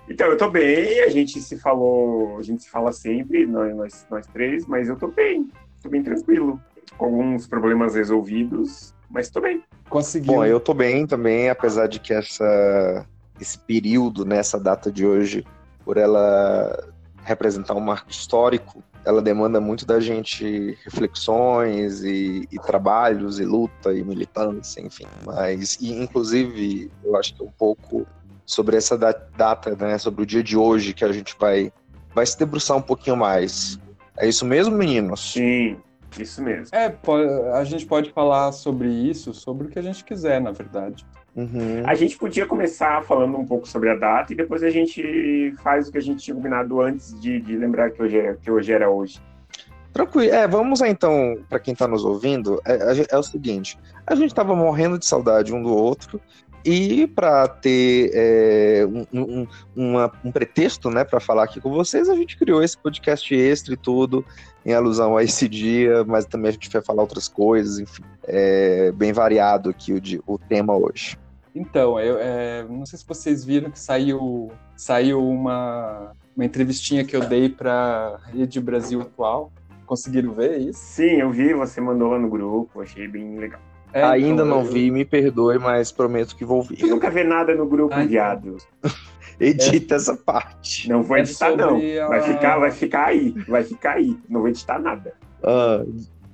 [0.09, 4.07] Então, eu tô bem, a gente se falou, a gente se fala sempre, nós, nós,
[4.09, 5.49] nós três, mas eu tô bem,
[5.81, 6.59] tô bem tranquilo,
[6.97, 9.63] com alguns problemas resolvidos, mas tô bem.
[9.89, 10.33] Conseguiu.
[10.33, 13.05] Bom, eu tô bem também, apesar de que essa,
[13.39, 15.45] esse período, nessa né, data de hoje,
[15.85, 16.89] por ela
[17.23, 23.93] representar um marco histórico, ela demanda muito da gente reflexões e, e, trabalhos e luta
[23.93, 25.07] e militância, enfim.
[25.25, 28.05] Mas, e, inclusive, eu acho que é um pouco
[28.45, 31.71] sobre essa data, né, sobre o dia de hoje que a gente vai,
[32.13, 33.80] vai se debruçar um pouquinho mais.
[34.17, 35.31] É isso mesmo, meninos?
[35.31, 35.77] Sim,
[36.19, 36.75] isso mesmo.
[36.75, 36.93] É,
[37.53, 41.05] a gente pode falar sobre isso, sobre o que a gente quiser, na verdade.
[41.35, 41.83] Uhum.
[41.85, 45.87] A gente podia começar falando um pouco sobre a data e depois a gente faz
[45.87, 48.71] o que a gente tinha combinado antes de, de lembrar que hoje, é, que hoje
[48.71, 49.21] era hoje.
[49.93, 50.33] Tranquilo.
[50.33, 54.55] É, vamos então, para quem está nos ouvindo, é, é, o seguinte: a gente estava
[54.55, 56.19] morrendo de saudade um do outro
[56.63, 62.07] e para ter é, um, um, uma, um, pretexto né, para falar aqui com vocês,
[62.07, 64.23] a gente criou esse podcast extra e tudo,
[64.65, 68.91] em alusão a esse dia, mas também a gente vai falar outras coisas, enfim, é
[68.91, 71.17] bem variado aqui o, o tema hoje.
[71.53, 77.16] Então, eu é, não sei se vocês viram que saiu, saiu uma, uma entrevistinha que
[77.16, 79.52] eu dei para Rede Brasil Atual.
[79.85, 80.80] Conseguiram ver isso?
[80.80, 83.59] Sim, eu vi, você mandou lá no grupo, achei bem legal.
[83.93, 84.71] É, Ainda então, não eu...
[84.71, 86.77] vi, me perdoe, mas prometo que vou ver.
[86.77, 88.55] Você nunca vê nada no grupo, Ai, viado.
[89.38, 89.97] Edita é.
[89.97, 90.88] essa parte.
[90.88, 91.77] Não vou é editar, não.
[91.77, 92.08] A...
[92.08, 93.31] Vai, ficar, vai ficar aí.
[93.47, 94.17] Vai ficar aí.
[94.30, 95.14] Não vou editar nada.
[95.43, 95.83] Ah,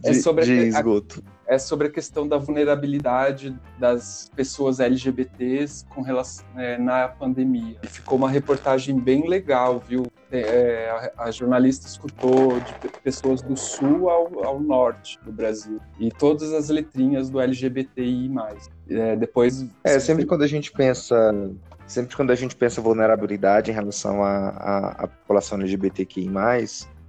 [0.03, 0.63] de, é sobre de a...
[0.63, 7.77] esgoto é sobre a questão da vulnerabilidade das pessoas LGBTs com relação, é, na pandemia.
[7.81, 10.05] E ficou uma reportagem bem legal, viu?
[10.29, 15.79] É, é, a, a, jornalista escutou de pessoas do sul ao, ao, norte do Brasil
[15.97, 18.29] e todas as letrinhas do LGBTI+.
[18.89, 19.65] É, depois...
[19.85, 21.33] É, sempre quando a gente pensa...
[21.85, 26.29] Sempre quando a gente pensa vulnerabilidade em relação à população LGBTQI+,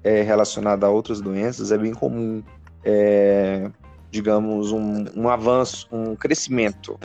[0.05, 2.45] é, relacionada a outras doenças, é bem comum
[2.85, 3.69] é,
[4.11, 6.99] digamos, um, um avanço, um crescimento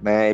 [0.00, 0.30] né,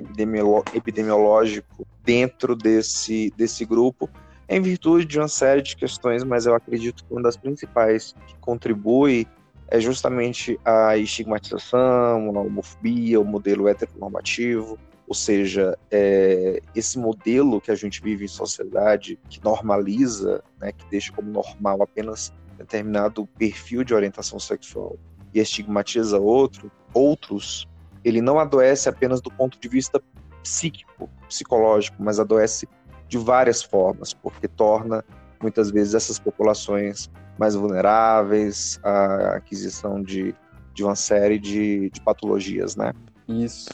[0.74, 4.08] epidemiológico dentro desse, desse grupo,
[4.48, 8.34] em virtude de uma série de questões, mas eu acredito que uma das principais que
[8.40, 9.26] contribui
[9.68, 14.76] é justamente a estigmatização, a homofobia, o modelo heteronormativo,
[15.06, 20.84] ou seja, é, esse modelo que a gente vive em sociedade, que normaliza, né, que
[20.90, 24.98] deixa como normal apenas determinado perfil de orientação sexual,
[25.34, 27.68] e estigmatiza outro, outros,
[28.04, 30.00] ele não adoece apenas do ponto de vista
[30.42, 32.68] psíquico, psicológico, mas adoece
[33.08, 35.04] de várias formas, porque torna
[35.42, 40.34] muitas vezes essas populações mais vulneráveis à aquisição de,
[40.74, 42.92] de uma série de, de patologias, né?
[43.26, 43.70] Isso,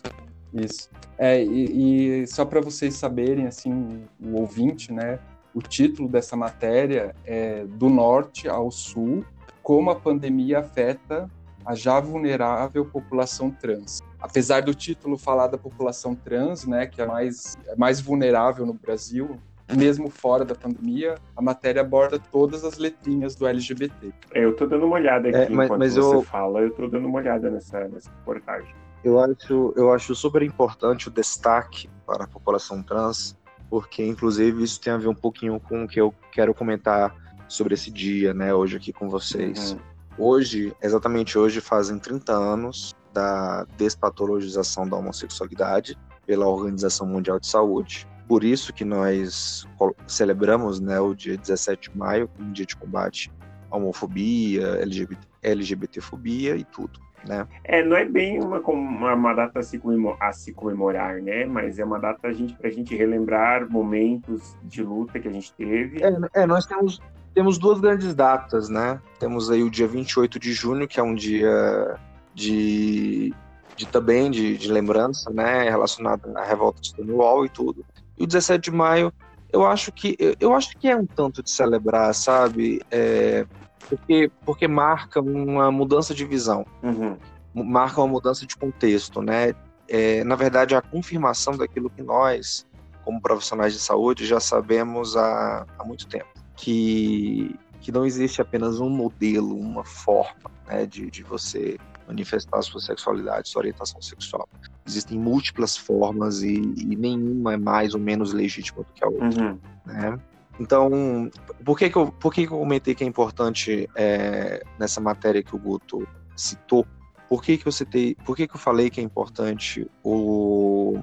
[0.54, 0.88] isso.
[1.18, 5.18] É, e, e só para vocês saberem, assim, o ouvinte, né?
[5.54, 9.24] O título dessa matéria é Do Norte ao Sul,
[9.62, 11.28] como a pandemia afeta
[11.66, 14.00] a já vulnerável população trans.
[14.20, 18.72] Apesar do título falar da população trans, né, que é mais, é mais vulnerável no
[18.72, 19.36] Brasil,
[19.74, 24.12] mesmo fora da pandemia, a matéria aborda todas as letrinhas do LGBT.
[24.32, 26.22] É, eu estou dando uma olhada aqui é, mas, enquanto mas você eu...
[26.22, 28.72] fala, eu estou dando uma olhada nessa, nessa reportagem.
[29.02, 33.36] Eu acho, eu acho super importante o destaque para a população trans,
[33.68, 37.14] porque inclusive isso tem a ver um pouquinho com o que eu quero comentar
[37.48, 39.72] sobre esse dia, né, hoje aqui com vocês.
[39.72, 39.95] Uhum.
[40.18, 48.06] Hoje, exatamente hoje, fazem 30 anos da despatologização da homossexualidade pela Organização Mundial de Saúde.
[48.26, 49.66] Por isso que nós
[50.06, 53.30] celebramos né, o dia 17 de maio, um dia de combate
[53.70, 56.98] à homofobia, LGBT, LGBTfobia e tudo.
[57.26, 57.46] Né?
[57.64, 59.80] É, não é bem uma, uma, uma data a se,
[60.20, 61.44] a se, comemorar, né?
[61.44, 65.52] Mas é uma data para gente, a gente relembrar momentos de luta que a gente
[65.54, 65.98] teve.
[66.02, 67.00] É, é nós temos
[67.36, 69.00] temos duas grandes datas, né?
[69.20, 71.96] Temos aí o dia 28 de junho, que é um dia
[72.34, 73.32] de,
[73.76, 75.68] de também de, de lembrança, né?
[75.68, 77.84] Relacionado à revolta de Stonewall e tudo.
[78.18, 79.12] E o 17 de maio,
[79.52, 82.80] eu acho que eu acho que é um tanto de celebrar, sabe?
[82.90, 83.46] É,
[83.88, 87.16] porque, porque marca uma mudança de visão, uhum.
[87.54, 89.54] marca uma mudança de contexto, né?
[89.88, 92.66] é, na verdade, a confirmação daquilo que nós,
[93.04, 98.80] como profissionais de saúde, já sabemos há, há muito tempo, que, que não existe apenas
[98.80, 104.48] um modelo, uma forma né, de, de você manifestar a sua sexualidade, sua orientação sexual.
[104.86, 109.44] Existem múltiplas formas e, e nenhuma é mais ou menos legítima do que a outra.
[109.44, 109.58] Uhum.
[109.84, 110.18] Né?
[110.58, 111.30] Então,
[111.64, 115.42] por que, que, eu, por que, que eu comentei que é importante é, nessa matéria
[115.42, 116.86] que o Guto citou?
[117.28, 120.98] Por que, que eu citei, por que, que eu falei que é importante o,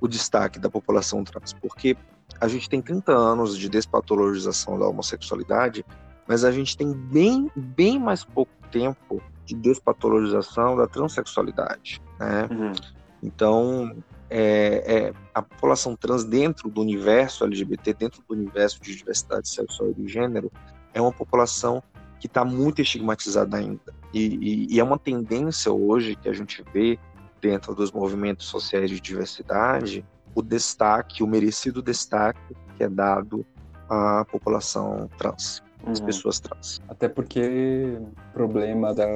[0.00, 1.54] o destaque da população trans?
[1.54, 1.96] Porque
[2.42, 5.86] a gente tem 30 anos de despatologização da homossexualidade,
[6.26, 12.02] mas a gente tem bem, bem mais pouco tempo de despatologização da transexualidade.
[12.18, 12.48] Né?
[12.50, 12.72] Uhum.
[13.22, 13.96] Então,
[14.28, 19.90] é, é, a população trans dentro do universo LGBT, dentro do universo de diversidade sexual
[19.90, 20.50] e de gênero,
[20.92, 21.80] é uma população
[22.18, 23.94] que está muito estigmatizada ainda.
[24.12, 26.98] E, e, e, é uma tendência hoje que a gente vê
[27.40, 30.04] dentro dos movimentos sociais de diversidade
[30.34, 33.44] o destaque, o merecido destaque que é dado
[33.88, 36.06] à população trans uhum.
[36.06, 36.80] pessoas trans.
[36.88, 39.06] Até porque o problema da,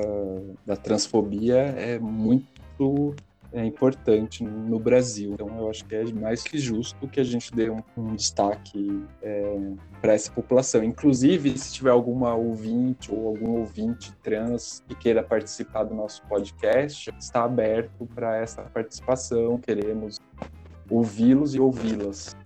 [0.65, 3.15] da transfobia é muito
[3.53, 5.33] é importante no Brasil.
[5.33, 9.03] Então, eu acho que é mais que justo que a gente dê um, um destaque
[9.23, 10.85] é, para essa população.
[10.85, 17.11] Inclusive, se tiver alguma ouvinte ou algum ouvinte trans que queira participar do nosso podcast,
[17.19, 19.57] está aberto para essa participação.
[19.59, 20.21] Queremos
[20.91, 22.37] ouvi-los e ouvi-las.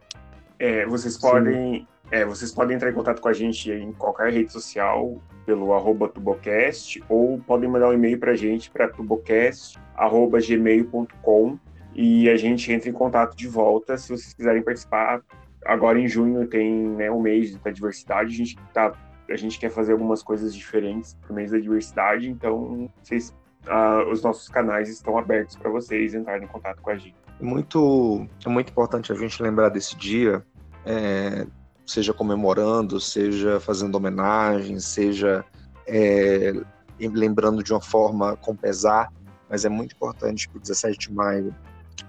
[0.59, 4.53] É, vocês podem é, vocês podem entrar em contato com a gente em qualquer rede
[4.53, 11.59] social pelo arroba tubocast ou podem mandar um e-mail para a gente para tubocast.gmail.com
[11.95, 15.23] e a gente entra em contato de volta se vocês quiserem participar.
[15.65, 18.93] Agora em junho tem né, o mês da diversidade, a gente, tá,
[19.29, 23.37] a gente quer fazer algumas coisas diferentes para o mês da diversidade, então vocês,
[23.67, 27.17] uh, os nossos canais estão abertos para vocês entrarem em contato com a gente.
[27.41, 30.45] Muito, é muito importante a gente lembrar desse dia,
[30.85, 31.47] é,
[31.87, 35.45] seja comemorando, seja fazendo homenagem, seja
[35.87, 36.53] é,
[36.99, 39.11] lembrando de uma forma com pesar,
[39.49, 41.55] mas é muito importante que o 17 de maio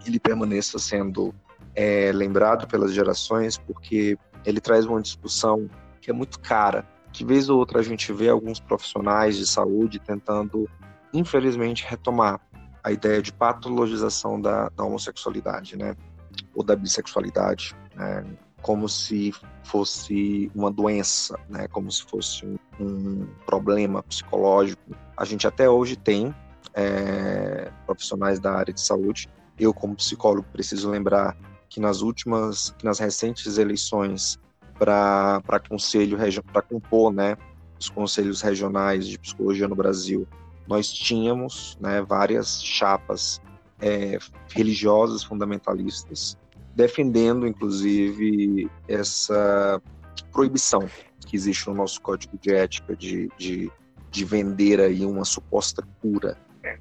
[0.06, 1.34] ele permaneça sendo
[1.75, 5.69] é, lembrado pelas gerações, porque ele traz uma discussão
[6.01, 6.86] que é muito cara.
[7.12, 10.69] De vez ou outra a gente vê alguns profissionais de saúde tentando,
[11.13, 12.39] infelizmente, retomar
[12.83, 15.95] a ideia de patologização da, da homossexualidade, né?
[16.56, 18.25] Ou da bissexualidade, né?
[18.62, 19.33] como se
[19.63, 21.68] fosse uma doença, né?
[21.68, 24.95] como se fosse um, um problema psicológico.
[25.18, 26.33] A gente até hoje tem
[26.74, 29.30] é, profissionais da área de saúde.
[29.60, 31.36] Eu, como psicólogo, preciso lembrar
[31.69, 34.39] que nas últimas, que nas recentes eleições
[34.77, 36.18] para conselho,
[36.51, 37.38] para compor, né,
[37.80, 40.27] os conselhos regionais de psicologia no Brasil,
[40.71, 43.41] nós tínhamos, né, várias chapas
[43.81, 44.18] é,
[44.56, 46.38] religiosas fundamentalistas
[46.73, 49.81] defendendo, inclusive, essa
[50.31, 50.88] proibição
[51.27, 53.69] que existe no nosso código de ética de, de,
[54.09, 56.38] de vender aí uma suposta cura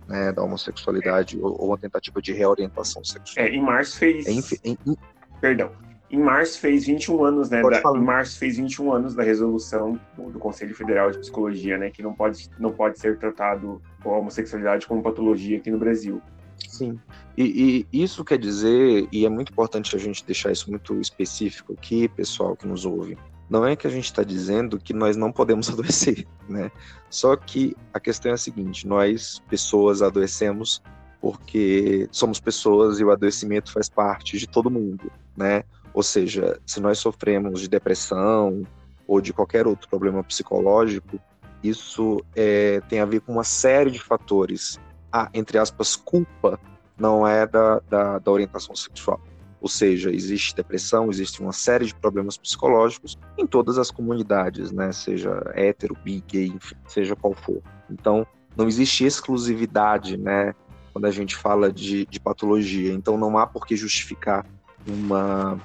[0.06, 3.44] né, da homossexualidade ou, ou, uma tentativa de reorientação sexual.
[3.44, 4.24] É, em março fez.
[4.24, 4.96] É, em, em, em...
[5.40, 5.72] Perdão.
[6.10, 7.62] Em março fez 21 anos, né?
[7.62, 11.90] Da, em março fez 21 anos da resolução do, do, Conselho Federal de Psicologia, né?
[11.90, 16.20] Que não pode, não pode ser tratado a homossexualidade como patologia aqui no Brasil.
[16.68, 16.98] Sim.
[17.36, 21.74] E, e, isso quer dizer, e é muito importante a gente deixar isso muito específico
[21.74, 23.16] aqui, pessoal que nos ouve,
[23.48, 26.72] não é que a gente está dizendo que nós não podemos adoecer, né?
[27.08, 30.82] Só que a questão é a seguinte: nós, pessoas, adoecemos
[31.20, 35.64] porque somos pessoas e o adoecimento faz parte de todo mundo, né?
[35.92, 38.62] Ou seja, se nós sofremos de depressão
[39.06, 41.20] ou de qualquer outro problema psicológico,
[41.62, 44.78] isso é, tem a ver com uma série de fatores
[45.12, 46.58] a, entre aspas, culpa
[46.96, 49.20] não é da, da, da, orientação sexual.
[49.60, 54.92] Ou seja, existe depressão, existe uma série de problemas psicológicos em todas as comunidades, né?
[54.92, 57.60] Seja hétero, bi, gay, enfim, seja qual for.
[57.90, 60.54] Então, não existe exclusividade, né?
[60.92, 62.92] Quando a gente fala de, de patologia.
[62.92, 64.46] Então, não há por que justificar
[64.86, 65.60] uma,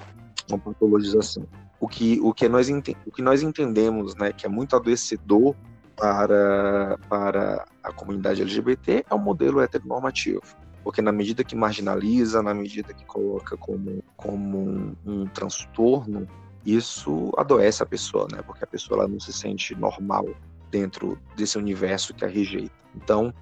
[0.49, 1.47] uma patologização.
[1.79, 5.55] O que, o, que nós, o que nós entendemos, né, que é muito adoecedor
[5.95, 10.41] para, para a comunidade LGBT é o modelo heteronormativo.
[10.83, 16.27] Porque na medida que marginaliza, na medida que coloca como, como um, um transtorno,
[16.65, 18.41] isso adoece a pessoa, né?
[18.41, 20.27] Porque a pessoa ela não se sente normal
[20.69, 22.73] dentro desse universo que a rejeita.
[22.95, 23.33] Então,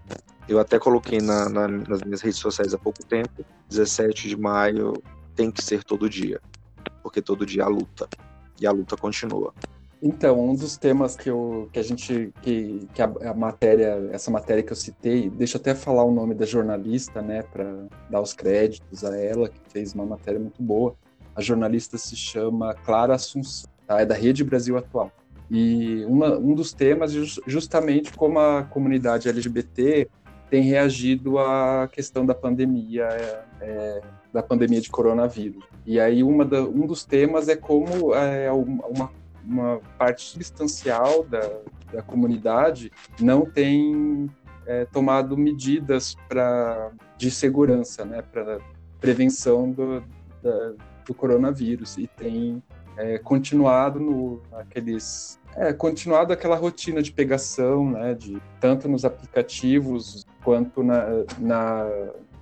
[0.48, 4.94] eu até coloquei na, na, nas minhas redes sociais há pouco tempo, 17 de maio
[5.36, 6.40] tem que ser todo dia,
[7.04, 8.08] porque todo dia há luta,
[8.60, 9.54] e a luta continua.
[10.06, 14.30] Então, um dos temas que, eu, que a gente, que, que a, a, matéria, essa
[14.30, 18.20] matéria que eu citei, deixa eu até falar o nome da jornalista, né, para dar
[18.20, 20.94] os créditos a ela, que fez uma matéria muito boa.
[21.34, 24.02] A jornalista se chama Clara Assunção, tá?
[24.02, 25.10] é da Rede Brasil Atual.
[25.50, 30.10] E uma, um dos temas é justamente como a comunidade LGBT
[30.50, 34.02] tem reagido à questão da pandemia, é, é,
[34.34, 35.64] da pandemia de coronavírus.
[35.86, 39.10] E aí uma da, um dos temas é como é, uma
[39.46, 41.42] uma parte substancial da,
[41.92, 44.30] da comunidade não tem
[44.66, 48.60] é, tomado medidas para de segurança, né, para
[49.00, 50.04] prevenção do,
[50.42, 50.74] da,
[51.06, 52.64] do coronavírus e tem
[52.96, 60.26] é, continuado no aqueles é, continuado aquela rotina de pegação, né, de tanto nos aplicativos
[60.44, 61.06] quanto na,
[61.38, 61.86] na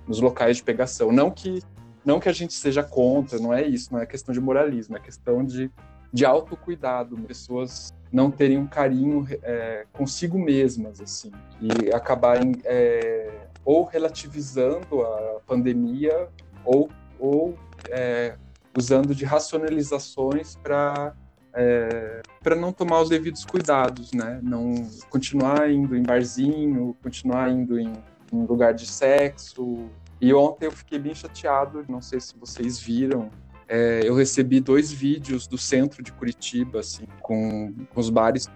[0.06, 1.12] nos locais de pegação.
[1.12, 1.62] Não que
[2.04, 5.00] não que a gente seja contra, não é isso, não é questão de moralismo, é
[5.00, 5.70] questão de
[6.12, 13.84] de autocuidado, pessoas não terem um carinho é, consigo mesmas, assim, e acabarem é, ou
[13.84, 16.28] relativizando a pandemia
[16.64, 17.56] ou, ou
[17.88, 18.34] é,
[18.76, 21.14] usando de racionalizações para
[21.54, 24.40] é, para não tomar os devidos cuidados, né?
[24.42, 27.92] Não continuar indo em barzinho, continuar indo em,
[28.32, 29.86] em lugar de sexo.
[30.22, 33.28] E ontem eu fiquei bem chateado, não sei se vocês viram,
[33.66, 38.48] é, eu recebi dois vídeos do centro de Curitiba, assim, com, com os bares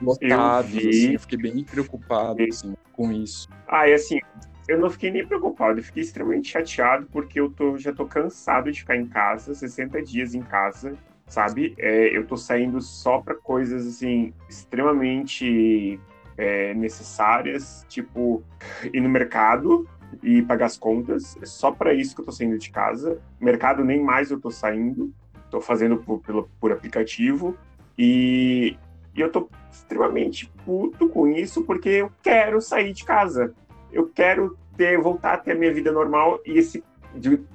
[0.00, 0.72] lotados.
[0.72, 3.46] Eu, assim, eu fiquei bem preocupado assim, com isso.
[3.68, 4.18] Ah, e assim,
[4.66, 8.72] eu não fiquei nem preocupado, eu fiquei extremamente chateado porque eu tô, já tô cansado
[8.72, 10.96] de ficar em casa, 60 dias em casa,
[11.26, 11.74] sabe?
[11.76, 16.00] É, eu tô saindo só para coisas assim extremamente
[16.38, 18.42] é, necessárias, tipo
[18.90, 19.86] ir no mercado,
[20.22, 21.36] e pagar as contas.
[21.40, 23.18] É só para isso que eu tô saindo de casa.
[23.40, 25.12] Mercado nem mais eu tô saindo.
[25.50, 27.56] Tô fazendo por, por, por aplicativo.
[27.98, 28.76] E,
[29.14, 33.54] e eu tô extremamente puto com isso porque eu quero sair de casa.
[33.92, 36.82] Eu quero ter, voltar a ter a minha vida normal e esse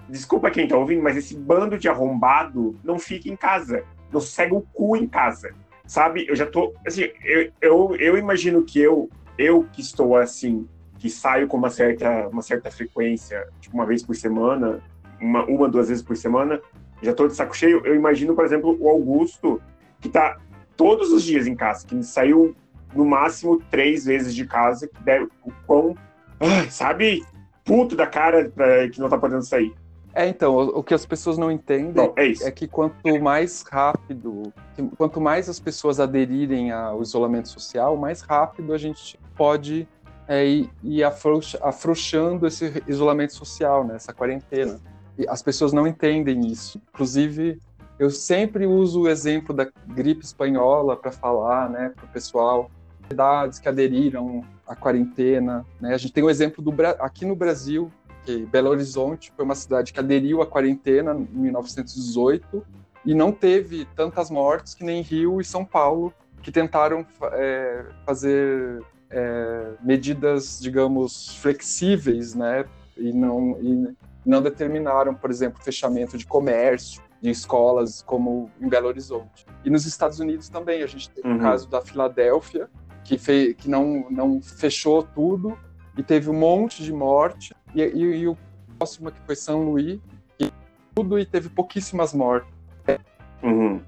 [0.10, 4.54] desculpa quem tá ouvindo, mas esse bando de arrombado não fica em casa, não segue
[4.54, 5.54] o cu em casa,
[5.86, 6.26] sabe?
[6.28, 10.68] Eu já tô, assim, eu, eu, eu imagino que eu, eu que estou assim,
[11.06, 14.82] que saio com uma certa, uma certa frequência, tipo uma vez por semana,
[15.22, 16.60] uma, uma duas vezes por semana,
[17.00, 17.86] já estou de saco cheio.
[17.86, 19.62] Eu imagino, por exemplo, o Augusto,
[20.02, 20.40] que está
[20.76, 22.56] todos os dias em casa, que saiu
[22.96, 25.96] no máximo três vezes de casa, que deve, o quão,
[26.72, 27.24] sabe,
[27.64, 29.72] puto da cara pra, que não está podendo sair.
[30.12, 33.62] É, então, o, o, que as pessoas não entendem Bom, é, é, que quanto mais
[33.62, 34.52] rápido,
[34.98, 39.88] quanto mais as pessoas aderirem ao isolamento social, mais rápido a gente pode
[40.28, 44.80] é, e, e afrouxando esse isolamento social, né, essa quarentena.
[45.18, 46.82] E as pessoas não entendem isso.
[46.94, 47.60] Inclusive,
[47.98, 52.70] eu sempre uso o exemplo da gripe espanhola para falar né, para o pessoal,
[53.08, 55.66] cidades que aderiram à quarentena.
[55.80, 55.94] Né?
[55.94, 57.92] A gente tem o um exemplo do aqui no Brasil,
[58.26, 62.66] que Belo Horizonte foi uma cidade que aderiu à quarentena em 1918
[63.06, 68.84] e não teve tantas mortes que nem Rio e São Paulo, que tentaram é, fazer
[69.10, 72.66] é, medidas, digamos, flexíveis, né?
[72.98, 73.96] E não, e
[74.26, 79.46] não determinaram, por exemplo, fechamento de comércio, de escolas, como em Belo Horizonte.
[79.64, 81.38] E nos Estados Unidos também, a gente tem uhum.
[81.38, 82.70] o caso da Filadélfia,
[83.04, 85.58] que, fez, que não, não fechou tudo
[85.98, 87.56] e teve um monte de morte.
[87.74, 88.38] E, e, e o
[88.78, 90.00] próximo que foi São Luís,
[90.38, 90.52] que
[90.94, 92.54] tudo e teve pouquíssimas mortes.
[93.44, 93.82] Uhum.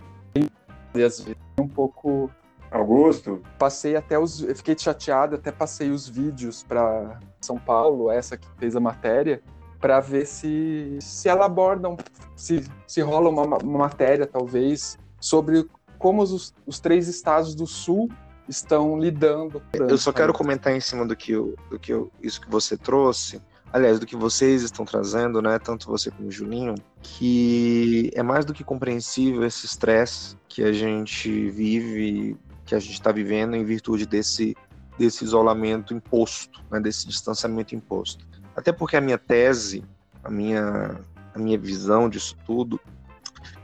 [0.93, 2.29] E às vezes um pouco
[2.71, 3.41] Augusto?
[3.57, 4.41] Passei até os.
[4.41, 9.41] Eu fiquei chateado, até passei os vídeos para São Paulo, essa que fez a matéria,
[9.79, 11.95] para ver se, se ela aborda,
[12.35, 18.09] se, se rola uma, uma matéria, talvez, sobre como os, os três estados do Sul
[18.47, 19.61] estão lidando.
[19.73, 22.77] Eu só quero comentar em cima do que, eu, do que eu, isso que você
[22.77, 28.23] trouxe, aliás, do que vocês estão trazendo, né, tanto você como o Julinho, que é
[28.23, 33.55] mais do que compreensível esse estresse que a gente vive que a gente está vivendo
[33.55, 34.55] em virtude desse,
[34.99, 38.27] desse isolamento imposto, né, desse distanciamento imposto.
[38.55, 39.85] Até porque a minha tese,
[40.21, 40.99] a minha,
[41.33, 42.79] a minha visão disso tudo,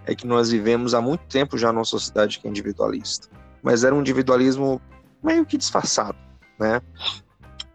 [0.05, 3.27] é que nós vivemos há muito tempo já numa sociedade que é individualista.
[3.61, 4.81] Mas era um individualismo
[5.21, 6.17] meio que disfarçado,
[6.57, 6.81] né?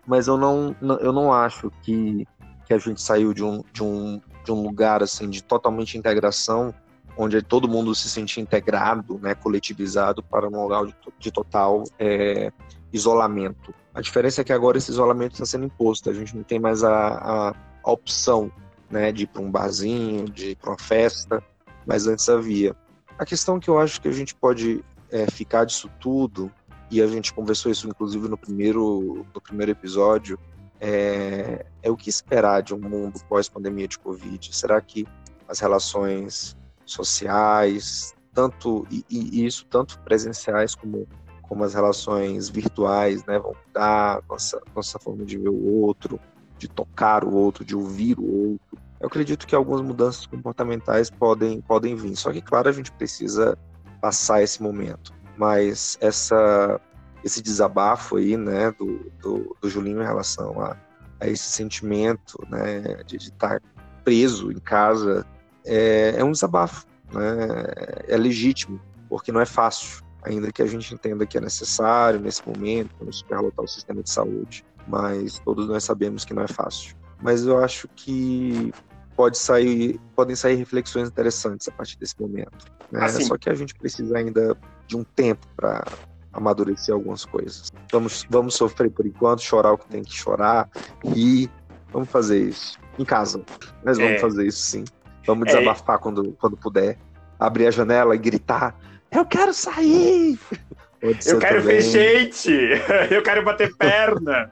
[0.06, 2.26] Mas eu não, eu não acho que,
[2.66, 6.74] que a gente saiu de um, de, um, de um lugar assim de totalmente integração
[7.18, 10.86] onde todo mundo se sente integrado, né, coletivizado para um lugar
[11.18, 12.52] de, total é,
[12.92, 13.74] isolamento.
[13.92, 16.84] A diferença é que agora esse isolamento está sendo imposto, a gente não tem mais
[16.84, 18.52] a, a, a opção
[18.88, 21.42] né, de ir para um barzinho, de ir para uma festa,
[21.84, 22.76] mas antes havia.
[23.18, 26.52] A questão que eu acho que a gente pode é, ficar disso tudo,
[26.88, 30.38] e a gente conversou isso inclusive no primeiro, no primeiro episódio,
[30.80, 34.54] é, é o que esperar de um mundo pós-pandemia de Covid?
[34.54, 35.04] Será que
[35.48, 36.56] as relações
[36.92, 41.06] sociais, tanto e, e, isso tanto presenciais como
[41.42, 46.20] como as relações virtuais, né, vão mudar nossa nossa forma de ver o outro,
[46.58, 48.78] de tocar o outro, de ouvir o outro.
[49.00, 52.16] Eu acredito que algumas mudanças comportamentais podem podem vir.
[52.16, 53.56] Só que claro a gente precisa
[54.00, 55.12] passar esse momento.
[55.36, 56.80] Mas essa
[57.24, 60.76] esse desabafo aí, né, do, do, do Julinho em relação a,
[61.20, 63.60] a esse sentimento, né, de estar
[64.04, 65.26] preso em casa,
[65.68, 67.66] é, é um desabafo, né,
[68.08, 72.46] é legítimo, porque não é fácil, ainda que a gente entenda que é necessário nesse
[72.46, 76.96] momento, para superlotar o sistema de saúde, mas todos nós sabemos que não é fácil.
[77.20, 78.72] Mas eu acho que
[79.16, 82.66] pode sair, podem sair reflexões interessantes a partir desse momento.
[82.90, 83.04] Né?
[83.04, 83.24] Assim.
[83.24, 84.56] Só que a gente precisa ainda
[84.86, 85.84] de um tempo para
[86.32, 87.72] amadurecer algumas coisas.
[87.92, 90.70] Vamos, vamos sofrer por enquanto, chorar o que tem que chorar
[91.16, 91.50] e
[91.92, 93.42] vamos fazer isso em casa.
[93.84, 94.18] Mas vamos é.
[94.18, 94.84] fazer isso sim.
[95.28, 95.50] Vamos é.
[95.50, 95.98] desabafar é.
[95.98, 96.98] quando, quando puder.
[97.38, 98.74] Abrir a janela e gritar:
[99.12, 100.38] Eu quero sair!
[101.00, 101.76] Eu quero também.
[101.76, 102.50] ver gente!
[103.08, 104.50] Eu quero bater perna!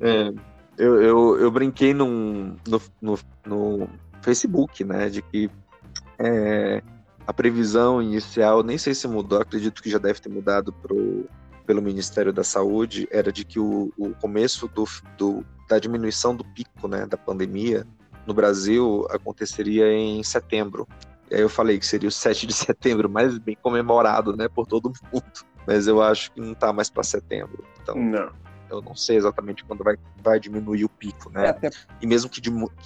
[0.00, 0.32] é,
[0.78, 3.88] eu, eu, eu brinquei num, no, no, no
[4.22, 5.08] Facebook, né?
[5.08, 5.50] De que
[6.20, 6.80] é,
[7.26, 11.28] a previsão inicial, nem sei se mudou, acredito que já deve ter mudado pro,
[11.66, 14.84] pelo Ministério da Saúde, era de que o, o começo do,
[15.18, 17.84] do, da diminuição do pico né, da pandemia
[18.26, 20.86] no Brasil aconteceria em setembro.
[21.30, 24.66] E aí eu falei que seria o 7 de setembro, mais bem comemorado né, por
[24.66, 25.24] todo mundo.
[25.66, 27.64] Mas eu acho que não está mais para setembro.
[27.82, 28.30] Então, não.
[28.70, 31.46] eu não sei exatamente quando vai, vai diminuir o pico, né?
[31.46, 31.70] É, até...
[32.00, 32.40] E mesmo que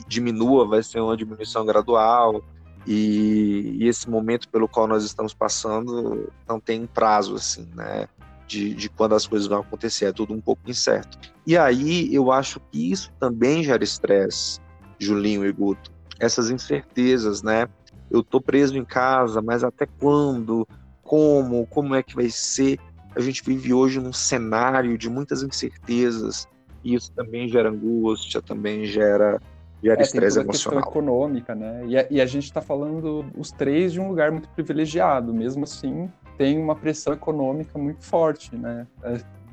[0.06, 2.42] diminua, vai ser uma diminuição gradual.
[2.86, 8.08] E, e, esse momento pelo qual nós estamos passando não tem prazo, assim, né?
[8.46, 11.18] De, de quando as coisas vão acontecer, é tudo um pouco incerto.
[11.46, 14.58] E aí eu acho que isso também gera estresse,
[14.98, 15.90] Julinho e Guto.
[16.18, 17.68] Essas incertezas, né?
[18.10, 20.66] Eu tô preso em casa, mas até quando?
[21.02, 21.66] Como?
[21.66, 22.78] Como é que vai ser?
[23.14, 26.46] A gente vive hoje num cenário de muitas incertezas.
[26.82, 29.40] E isso também gera angústia, também gera
[29.82, 30.80] gera é, estresse emocional.
[30.82, 31.84] questão econômica, né?
[31.86, 35.64] E a, e a gente está falando os três de um lugar muito privilegiado, mesmo
[35.64, 38.86] assim tem uma pressão econômica muito forte, né?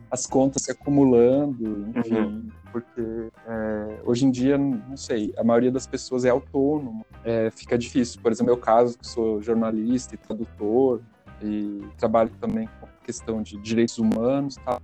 [0.10, 2.50] As contas se acumulando, enfim, uhum.
[2.72, 7.78] porque é, hoje em dia, não sei, a maioria das pessoas é autônoma, é, fica
[7.78, 8.22] difícil.
[8.22, 11.02] Por exemplo, meu caso, que sou jornalista e tradutor,
[11.42, 14.82] e trabalho também com questão de direitos humanos, tá?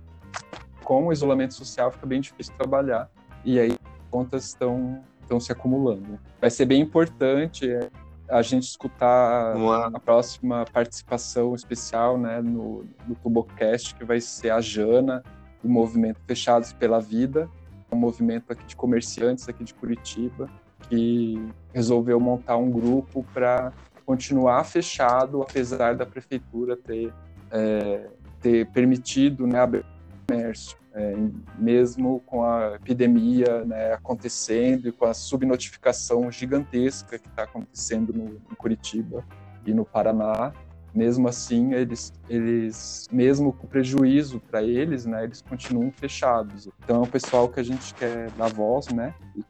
[0.84, 3.10] com o isolamento social fica bem difícil trabalhar,
[3.44, 6.18] e aí as contas estão estão se acumulando.
[6.40, 7.88] Vai ser bem importante é,
[8.28, 9.86] a gente escutar Uma...
[9.86, 15.22] a próxima participação especial né, no, no Tubocast, que vai ser a Jana,
[15.62, 17.48] do movimento Fechados pela Vida,
[17.90, 20.48] um movimento aqui de comerciantes aqui de Curitiba,
[20.88, 21.40] que
[21.72, 23.72] resolveu montar um grupo para
[24.04, 27.12] continuar fechado, apesar da prefeitura ter,
[27.50, 28.08] é,
[28.40, 29.91] ter permitido né, abrir o
[30.32, 30.82] comércio.
[30.94, 31.14] É,
[31.58, 38.34] mesmo com a epidemia né, acontecendo e com a subnotificação gigantesca que está acontecendo no,
[38.50, 39.24] em Curitiba
[39.64, 40.52] e no Paraná,
[40.94, 46.68] mesmo assim eles, eles mesmo com prejuízo para eles, né, eles continuam fechados.
[46.84, 49.42] Então é um pessoal que a gente quer dar voz, né, e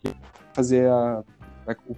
[0.55, 1.25] fazer a
[1.89, 1.97] o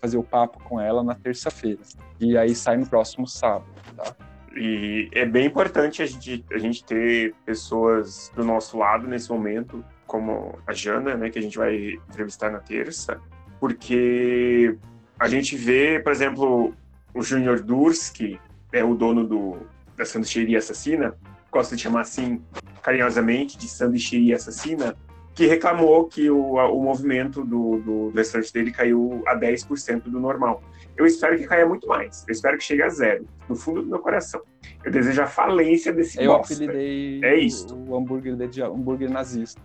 [0.00, 1.82] fazer o papo com ela na terça-feira
[2.18, 4.14] e aí sai no próximo sábado, tá?
[4.60, 9.84] E é bem importante a gente, a gente ter pessoas do nosso lado nesse momento,
[10.04, 13.20] como a Jana, né, que a gente vai entrevistar na terça,
[13.60, 14.76] porque
[15.16, 16.74] a gente vê, por exemplo,
[17.14, 18.40] o Junior Dursky,
[18.72, 19.58] é o dono do,
[19.96, 21.14] da sanduicheria assassina,
[21.52, 22.42] gosto de chamar assim
[22.82, 24.96] carinhosamente de sanduicheria assassina,
[25.38, 30.18] que reclamou que o, o movimento do, do, do restaurante dele caiu a 10% do
[30.18, 30.60] normal.
[30.96, 32.24] Eu espero que caia muito mais.
[32.26, 34.42] Eu espero que chegue a zero, no fundo do meu coração.
[34.84, 36.54] Eu desejo a falência desse Eu bosta.
[36.54, 37.72] apelidei é isso.
[37.72, 39.62] o hambúrguer de hambúrguer nazista.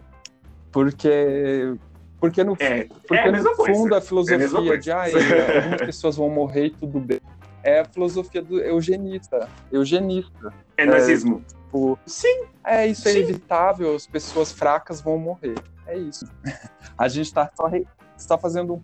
[0.71, 1.75] Porque
[2.19, 6.15] porque no, é, porque é no fundo a filosofia é a de ah, algumas pessoas
[6.17, 7.19] vão morrer e tudo bem.
[7.63, 9.49] É a filosofia do eugenista.
[9.71, 10.53] Eugenista.
[10.77, 11.43] É nazismo.
[11.47, 12.45] É, tipo, sim.
[12.65, 13.19] É, isso é sim.
[13.19, 15.55] inevitável, as pessoas fracas vão morrer.
[15.85, 16.25] É isso.
[16.97, 17.69] A gente está só,
[18.17, 18.81] só fazendo um,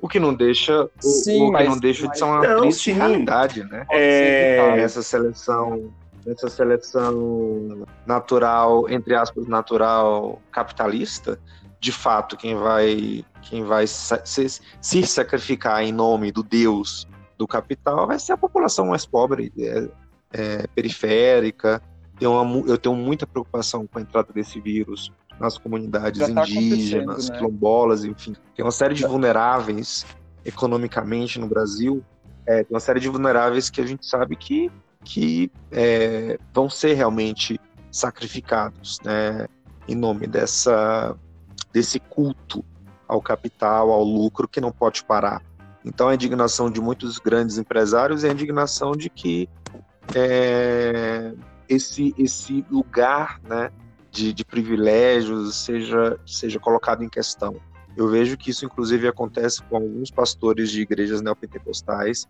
[0.00, 2.84] o que não deixa, sim, o, mas, que não deixa de ser uma não, triste
[2.84, 2.92] sim.
[2.92, 3.84] realidade, né?
[3.90, 4.80] É...
[4.80, 5.92] Essa seleção,
[6.26, 11.38] essa seleção natural, entre aspas, natural capitalista,
[11.78, 18.06] de fato, quem vai, quem vai se, se sacrificar em nome do Deus do capital
[18.06, 19.52] vai ser a população mais pobre.
[20.32, 21.82] É, periférica.
[22.20, 27.36] Uma, eu tenho muita preocupação com a entrada desse vírus nas comunidades tá indígenas, né?
[27.36, 28.34] quilombolas, enfim.
[28.54, 30.04] Tem uma série de vulneráveis
[30.44, 32.04] economicamente no Brasil,
[32.46, 34.70] é, tem uma série de vulneráveis que a gente sabe que,
[35.04, 39.46] que é, vão ser realmente sacrificados, né,
[39.88, 41.16] em nome dessa,
[41.72, 42.64] desse culto
[43.08, 45.42] ao capital, ao lucro que não pode parar.
[45.84, 49.48] Então a indignação de muitos grandes empresários é a indignação de que
[50.14, 51.32] é,
[51.68, 53.70] esse, esse lugar né,
[54.10, 57.56] de, de privilégios seja, seja colocado em questão.
[57.96, 62.26] Eu vejo que isso, inclusive, acontece com alguns pastores de igrejas neopentecostais.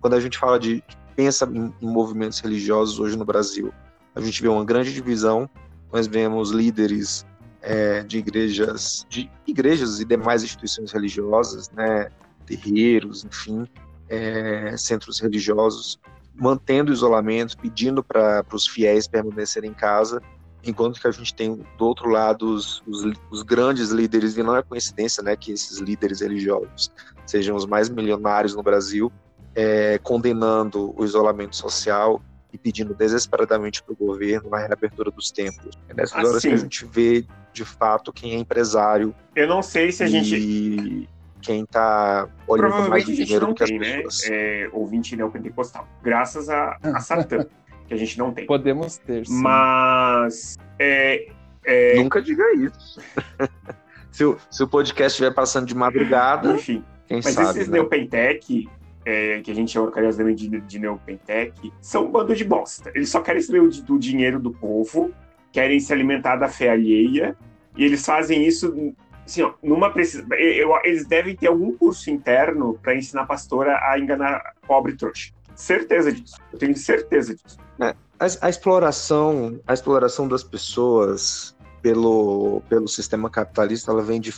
[0.00, 0.82] Quando a gente fala de
[1.14, 3.72] pensa em, em movimentos religiosos hoje no Brasil,
[4.14, 5.48] a gente vê uma grande divisão.
[5.92, 7.24] Nós vemos líderes
[7.62, 12.08] é, de igrejas, de igrejas e demais instituições religiosas, né,
[12.46, 13.66] terreiros, enfim,
[14.08, 15.98] é, centros religiosos,
[16.34, 20.20] mantendo o isolamento, pedindo para os fiéis permanecerem em casa,
[20.64, 24.56] enquanto que a gente tem do outro lado os, os, os, grandes líderes, e não
[24.56, 26.90] é coincidência né, que esses líderes religiosos
[27.26, 29.12] sejam os mais milionários no Brasil,
[29.54, 32.20] é, condenando o isolamento social
[32.52, 35.76] e pedindo desesperadamente para o governo a reabertura dos templos.
[35.88, 39.14] É nessas assim, horas que a gente vê, de fato, quem é empresário.
[39.34, 41.08] Eu não sei se a gente
[41.44, 44.30] quem está olhando mais o dinheiro do que tem, as né, pessoas.
[44.30, 44.36] Né?
[44.36, 45.86] É, ouvinte neopentecostal.
[46.02, 47.46] Graças a, a Satã,
[47.86, 48.46] que a gente não tem.
[48.46, 49.42] Podemos ter, sim.
[49.42, 50.56] Mas...
[50.78, 51.28] É,
[51.64, 51.96] é...
[51.96, 53.00] Nunca diga isso.
[54.10, 57.78] se, o, se o podcast estiver passando de madrugada, Enfim, quem mas sabe, esses né?
[57.78, 58.68] Neopentec,
[59.04, 62.90] é, que a gente chama carinhosamente de, de Neopentec, são um bando de bosta.
[62.94, 65.12] Eles só querem saber o, do dinheiro do povo,
[65.52, 67.36] querem se alimentar da fé alheia,
[67.76, 68.94] e eles fazem isso
[69.24, 73.78] assim, ó, numa precisa, eu, eles devem ter algum curso interno para ensinar a pastora
[73.88, 75.32] a enganar pobre trouxa.
[75.54, 76.36] Certeza disso.
[76.52, 77.58] Eu tenho certeza disso.
[77.80, 84.32] É, a, a, exploração, a exploração das pessoas pelo, pelo sistema capitalista, ela vem de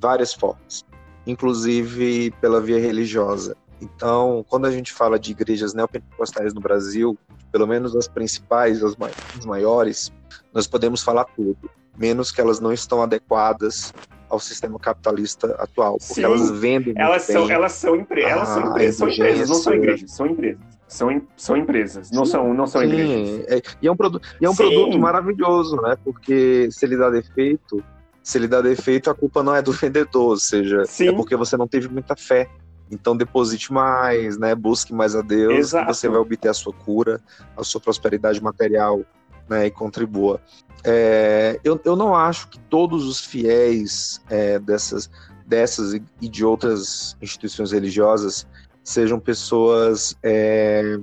[0.00, 0.84] várias formas,
[1.26, 3.56] inclusive pela via religiosa.
[3.80, 7.16] Então, quando a gente fala de igrejas neopentecostais no Brasil,
[7.52, 8.96] pelo menos as principais, as,
[9.38, 10.12] as maiores,
[10.52, 13.94] nós podemos falar tudo, menos que elas não estão adequadas
[14.28, 18.48] ao sistema capitalista atual, porque Sim, elas vendem elas são, bem elas são, empre elas
[18.48, 20.78] são, empresas, são empresas, não são igrejas, são empresas.
[20.88, 23.46] São, são empresas, não são, não são Sim, igrejas.
[23.48, 25.96] É, e é um, produto, e é um produto maravilhoso, né?
[26.02, 27.84] Porque se ele dá defeito,
[28.22, 31.56] se ele dá defeito, a culpa não é do vendedor, ou seja, é porque você
[31.58, 32.48] não teve muita fé.
[32.90, 34.54] Então deposite mais, né?
[34.54, 37.20] Busque mais a Deus, você vai obter a sua cura,
[37.54, 39.02] a sua prosperidade material,
[39.48, 39.66] né?
[39.66, 40.40] E contribua.
[40.84, 45.10] É, eu, eu não acho que todos os fiéis é, dessas,
[45.46, 48.46] dessas e de outras instituições religiosas
[48.84, 50.98] sejam pessoas, é,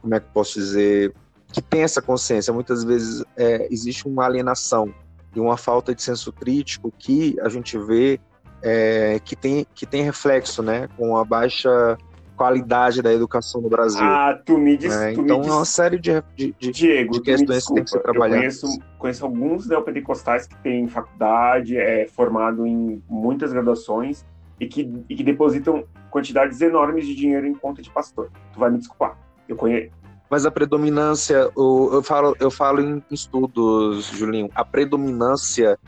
[0.00, 1.12] como é que posso dizer,
[1.52, 2.52] que têm essa consciência.
[2.52, 4.94] Muitas vezes é, existe uma alienação
[5.34, 8.20] e uma falta de senso crítico que a gente vê
[8.62, 11.98] é, que, tem, que tem reflexo né, com a baixa
[12.36, 14.02] qualidade da educação no Brasil.
[14.02, 14.94] Ah, tu me diz.
[14.94, 15.12] Né?
[15.12, 17.90] Tu então me é uma série de, de, de, Diego, de questões que tem que
[17.90, 18.62] ser trabalhadas.
[18.62, 24.24] Eu conheço, conheço alguns neopentecostais que têm faculdade, é formado em muitas graduações
[24.60, 28.30] e que, e que depositam quantidades enormes de dinheiro em conta de pastor.
[28.52, 29.18] Tu vai me desculpar.
[29.48, 29.90] Eu conheço.
[30.28, 35.78] Mas a predominância, eu, eu falo, eu falo em estudos, Julinho, a predominância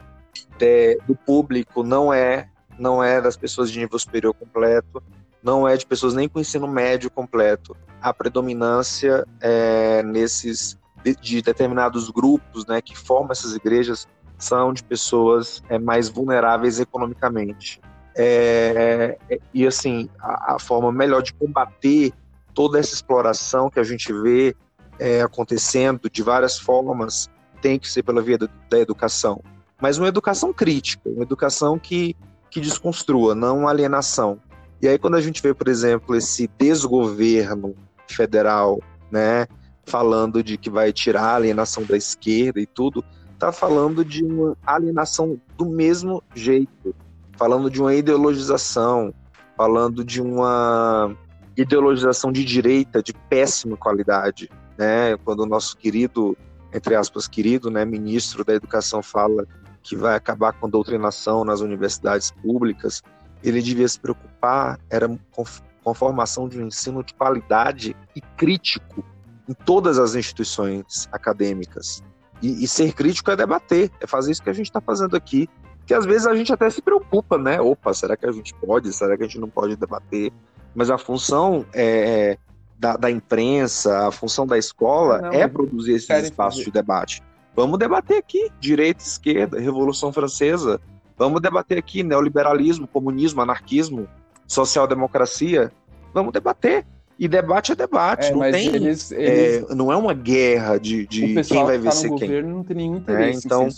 [0.57, 5.03] de, do público não é não é das pessoas de nível superior completo,
[5.43, 7.77] não é de pessoas nem com ensino médio completo.
[8.01, 14.07] A predominância é nesses de, de determinados grupos, né, que formam essas igrejas
[14.39, 17.81] são de pessoas é, mais vulneráveis economicamente.
[18.15, 22.13] É, é, e assim, a, a, forma melhor de combater
[22.55, 24.57] toda essa exploração que a gente vê
[24.99, 27.29] é, acontecendo de várias formas
[27.61, 29.43] tem que ser pela via da, educação.
[29.81, 32.17] Mas uma educação crítica, uma educação que,
[32.51, 34.41] que desconstrua, não alienação.
[34.81, 37.75] E aí, quando a gente vê, por exemplo, esse desgoverno
[38.07, 39.47] federal, né,
[39.85, 43.05] falando de que vai tirar a alienação da esquerda e tudo,
[43.39, 46.95] tá falando de uma alienação do mesmo jeito,
[47.37, 49.13] falando de uma ideologização,
[49.57, 51.17] falando de uma
[51.57, 55.17] ideologização de direita de péssima qualidade, né?
[55.25, 56.37] Quando o nosso querido,
[56.73, 59.45] entre aspas, querido, né, ministro da Educação fala
[59.83, 63.03] que vai acabar com a doutrinação nas universidades públicas,
[63.43, 65.45] ele devia se preocupar era com,
[65.91, 69.05] a formação de um ensino de qualidade e crítico
[69.49, 72.03] em todas as instituições acadêmicas.
[72.43, 75.49] E, e ser crítico é debater, é fazer isso que a gente está fazendo aqui.
[75.87, 77.61] Que às vezes a gente até se preocupa, né?
[77.61, 78.93] Opa, será que a gente pode?
[78.93, 80.31] Será que a gente não pode debater?
[80.75, 82.37] Mas a função é,
[82.79, 87.23] da, da, imprensa, a função da escola não, é produzir esses espaços de debate.
[87.57, 90.81] Vamos debater aqui direita, esquerda, Revolução Francesa.
[91.19, 94.09] Vamos debater aqui neoliberalismo, comunismo, anarquismo,
[94.47, 95.73] social-democracia.
[96.15, 96.87] Vamos debater.
[97.19, 98.69] E debate é debate, é, não tem.
[98.69, 99.69] Eles, eles...
[99.69, 102.43] É, não é uma guerra de, de quem vai tá vencer quem.
[102.43, 103.39] não tem nenhum interesse.
[103.39, 103.69] É, então,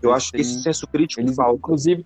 [0.00, 1.58] eu acho que esse senso crítico eles, falta.
[1.58, 2.04] Inclusive,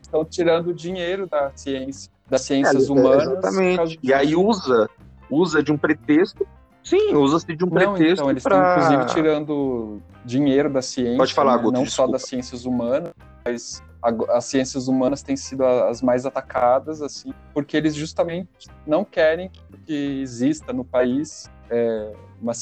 [0.00, 3.24] estão tirando dinheiro da ciência, das ciências é, humanas.
[3.24, 3.98] Exatamente.
[4.02, 4.88] E aí usa,
[5.28, 6.46] usa de um pretexto.
[6.82, 8.14] Sim, usa-se de um não, pretexto.
[8.14, 8.56] Então, eles pra...
[8.56, 11.18] estão, inclusive, tirando dinheiro da ciência.
[11.18, 11.62] Pode falar, né?
[11.64, 12.08] Guto, Não desculpa.
[12.08, 13.12] só das ciências humanas,
[13.44, 13.82] mas
[14.30, 19.50] as ciências humanas têm sido as mais atacadas, assim, porque eles justamente não querem
[19.86, 22.52] que exista no país é, uma,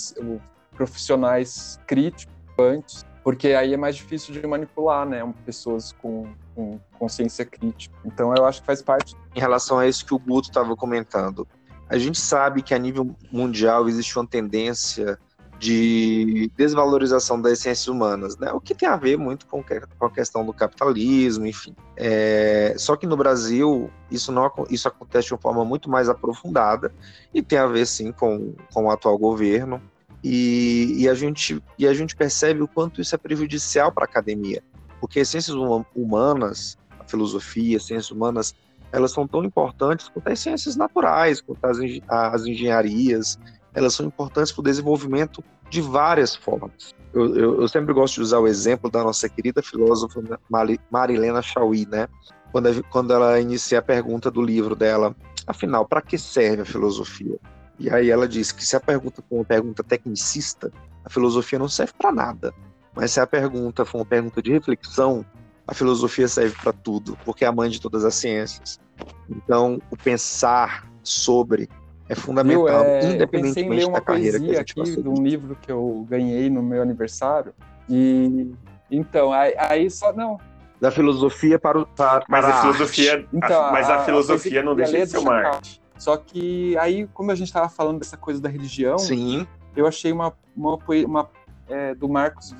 [0.75, 7.95] profissionais críticos, porque aí é mais difícil de manipular, né, pessoas com, com consciência crítica.
[8.05, 9.17] Então eu acho que faz parte.
[9.35, 11.47] Em relação a isso que o Guto estava comentando,
[11.89, 15.19] a gente sabe que a nível mundial existe uma tendência
[15.59, 18.53] de desvalorização das ciências humanas, né?
[18.53, 19.65] O que tem a ver muito com,
[20.01, 21.75] a questão do capitalismo, enfim.
[21.97, 26.93] É, só que no Brasil isso não isso acontece de uma forma muito mais aprofundada
[27.35, 29.83] e tem a ver sim com, com o atual governo.
[30.23, 34.09] E, e, a gente, e a gente percebe o quanto isso é prejudicial para a
[34.09, 34.63] academia,
[35.01, 35.57] porque as ciências
[35.95, 38.53] humanas, a filosofia, as ciências humanas,
[38.91, 43.39] elas são tão importantes quanto as ciências naturais, quanto as, as engenharias,
[43.79, 46.95] elas são importantes para o desenvolvimento de várias formas.
[47.15, 50.21] Eu, eu, eu, sempre gosto de usar o exemplo da nossa querida filósofa
[50.91, 52.09] Marilena Chauí, né?
[52.53, 55.15] Quando, quando ela inicia a pergunta do livro dela,
[55.47, 57.39] afinal, para que serve a filosofia?
[57.79, 60.71] E aí ela diz que se a pergunta for uma pergunta tecnicista,
[61.05, 62.53] a filosofia não serve para nada.
[62.95, 65.25] Mas se a pergunta for uma pergunta de reflexão,
[65.67, 68.81] a filosofia serve para tudo, porque é a mãe de todas as ciências.
[69.29, 71.69] Então, o pensar sobre
[72.09, 75.03] é fundamental, Viu, é, independentemente eu pensei em ler uma da carreira poesia que aqui
[75.03, 77.53] de um livro que eu ganhei no meu aniversário.
[77.89, 78.51] E
[78.91, 80.39] então, aí, aí só não.
[80.81, 84.63] Da filosofia para o para, Mas a, a filosofia, então, a, mas a, a filosofia
[84.63, 85.83] não deixa de ser uma arte.
[85.99, 89.47] Só que aí, como a gente estava falando dessa coisa da religião, Sim.
[89.77, 91.29] eu achei uma, uma, uma
[91.69, 92.55] é, do Marcos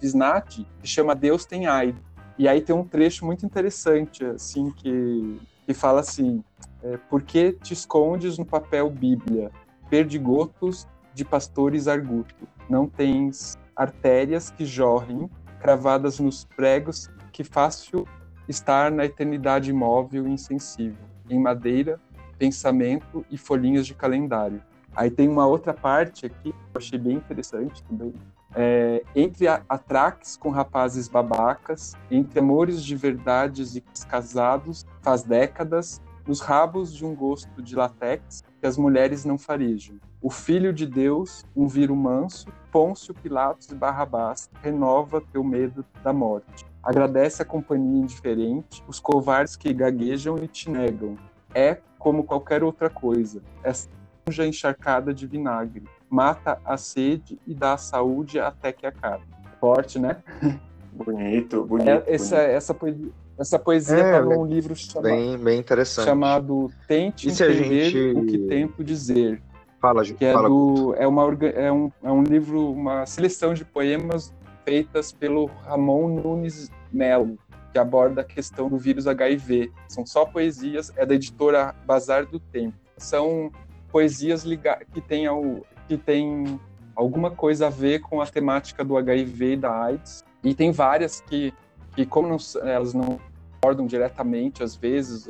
[0.00, 2.00] Visnati que chama Deus tem AIDS.
[2.38, 6.44] E aí tem um trecho muito interessante, assim, que, que fala assim:
[6.82, 9.50] é, Por que te escondes no papel Bíblia,
[9.88, 12.48] perdigotos de pastores arguto?
[12.68, 18.06] Não tens artérias que jorrem, cravadas nos pregos, que fácil
[18.48, 22.00] estar na eternidade imóvel e insensível, em madeira,
[22.38, 24.62] pensamento e folhinhas de calendário.
[24.94, 28.12] Aí tem uma outra parte aqui que eu achei bem interessante também.
[28.54, 36.40] É, entre atraques com rapazes babacas, entre amores de verdades e casados faz décadas, nos
[36.40, 39.96] rabos de um gosto de latex que as mulheres não farejam.
[40.20, 46.12] O Filho de Deus, um viro manso, Pôncio Pilatos e Barrabás, renova teu medo da
[46.12, 46.64] morte.
[46.82, 51.16] Agradece a companhia indiferente, os covardes que gaguejam e te negam.
[51.54, 55.84] É como qualquer outra coisa, é encharcada de vinagre.
[56.08, 59.24] Mata a sede e dá a saúde até que acabe.
[59.60, 60.22] Forte, né?
[60.92, 61.88] Bonito, bonito.
[61.88, 62.50] É, essa, bonito.
[62.50, 66.04] essa poesia essa poesia é, num livro chama, bem, bem interessante.
[66.04, 68.18] chamado Tente Entender gente...
[68.18, 69.42] o que Tento Dizer.
[69.80, 70.16] Fala, gente.
[70.16, 71.24] Que é, fala, do, é, uma,
[71.54, 74.32] é, um, é um livro, uma seleção de poemas
[74.64, 77.36] feitas pelo Ramon Nunes Melo,
[77.72, 79.72] que aborda a questão do vírus HIV.
[79.88, 82.76] São só poesias, é da editora Bazar do Tempo.
[82.96, 83.50] São
[83.90, 84.44] poesias
[84.94, 86.60] que têm, ao, que têm
[86.94, 90.24] alguma coisa a ver com a temática do HIV e da AIDS.
[90.44, 91.52] E tem várias que,
[91.96, 93.18] que como não, elas não
[93.62, 95.28] abordam diretamente, às vezes,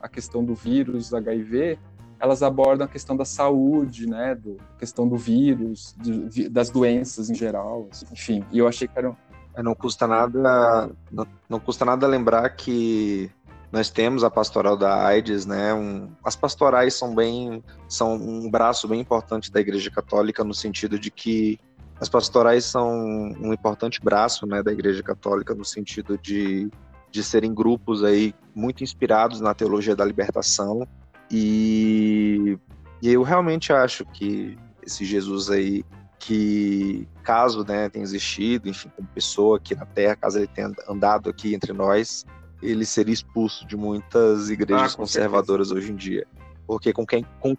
[0.00, 1.78] a questão do vírus HIV,
[2.18, 7.34] elas abordam a questão da saúde, né, do, questão do vírus, de, das doenças em
[7.34, 8.44] geral, assim, enfim.
[8.50, 9.14] E eu achei que era
[9.54, 13.30] é, não custa nada, não, não, custa nada lembrar que
[13.70, 15.72] nós temos a pastoral da AIDS, né?
[15.74, 20.98] Um, as pastorais são bem, são um braço bem importante da Igreja Católica no sentido
[20.98, 21.60] de que
[22.00, 26.68] as pastorais são um importante braço, né, da Igreja Católica no sentido de
[27.14, 30.84] de serem grupos aí muito inspirados na teologia da libertação
[31.30, 32.58] e,
[33.00, 35.84] e eu realmente acho que esse Jesus aí
[36.18, 41.30] que caso né, tenha existido, enfim, como pessoa aqui na Terra, caso ele tenha andado
[41.30, 42.26] aqui entre nós,
[42.60, 45.86] ele seria expulso de muitas igrejas ah, conservadoras certeza.
[45.86, 46.26] hoje em dia,
[46.66, 47.54] porque com quem com,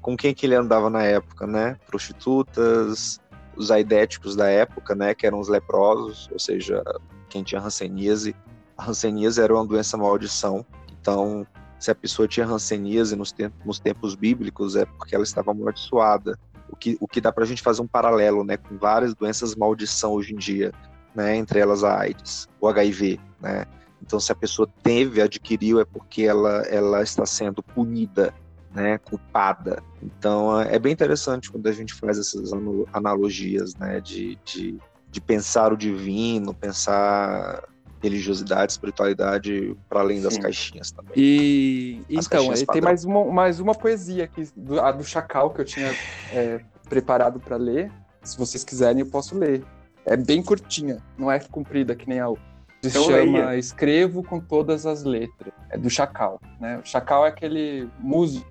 [0.00, 1.76] com quem que ele andava na época, né?
[1.84, 3.20] Prostitutas,
[3.56, 5.14] os aidéticos da época, né?
[5.14, 6.80] Que eram os leprosos, ou seja,
[7.28, 8.36] quem tinha hanseníase
[8.80, 10.64] a hanseníase era uma doença maldição,
[11.00, 11.46] então
[11.78, 16.38] se a pessoa tinha ranceníase nos, tempos, nos tempos bíblicos, é porque ela estava amaldiçoada.
[16.68, 19.56] O que, o que dá para a gente fazer um paralelo né, com várias doenças
[19.56, 20.72] maldição hoje em dia,
[21.14, 23.18] né, entre elas a AIDS, o HIV.
[23.40, 23.64] Né?
[24.02, 28.32] Então, se a pessoa teve, adquiriu, é porque ela, ela está sendo punida,
[28.74, 29.82] né, culpada.
[30.02, 32.50] Então, é bem interessante quando a gente faz essas
[32.92, 34.78] analogias né, de, de,
[35.10, 37.64] de pensar o divino, pensar
[38.02, 40.40] religiosidade, espiritualidade para além das Sim.
[40.40, 41.12] caixinhas também.
[41.16, 45.60] E As então, tem mais uma, mais uma poesia aqui, do, a do Chacal, que
[45.60, 45.92] eu tinha
[46.32, 47.92] é, preparado para ler.
[48.22, 49.64] Se vocês quiserem, eu posso ler.
[50.04, 52.50] É bem curtinha, não é comprida que nem a outra.
[52.82, 53.58] Se então, chama leia.
[53.58, 55.52] Escrevo com Todas as Letras.
[55.68, 56.40] É do Chacal.
[56.58, 56.78] Né?
[56.78, 58.48] O Chacal é aquele músico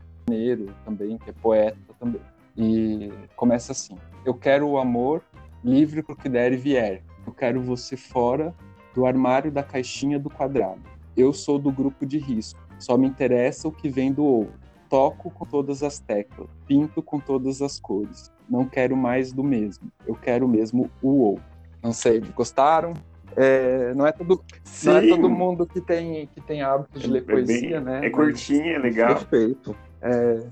[0.86, 2.22] também, que é poeta também.
[2.56, 5.24] E começa assim: Eu quero o amor
[5.64, 7.04] livre pro que der e vier.
[7.26, 8.54] Eu quero você fora
[8.94, 10.82] do armário da caixinha do quadrado.
[11.16, 14.54] Eu sou do grupo de risco, só me interessa o que vem do outro.
[14.90, 18.32] Toco com todas as teclas, pinto com todas as cores.
[18.50, 21.44] Não quero mais do mesmo, eu quero mesmo o outro.
[21.84, 22.94] Não sei, gostaram?
[23.36, 24.44] É, não, é todo,
[24.84, 28.06] não é todo mundo que tem, que tem hábito de ler é poesia, bem, né?
[28.08, 29.16] É curtinha, é legal.
[29.16, 29.76] Perfeito.
[30.02, 30.48] É...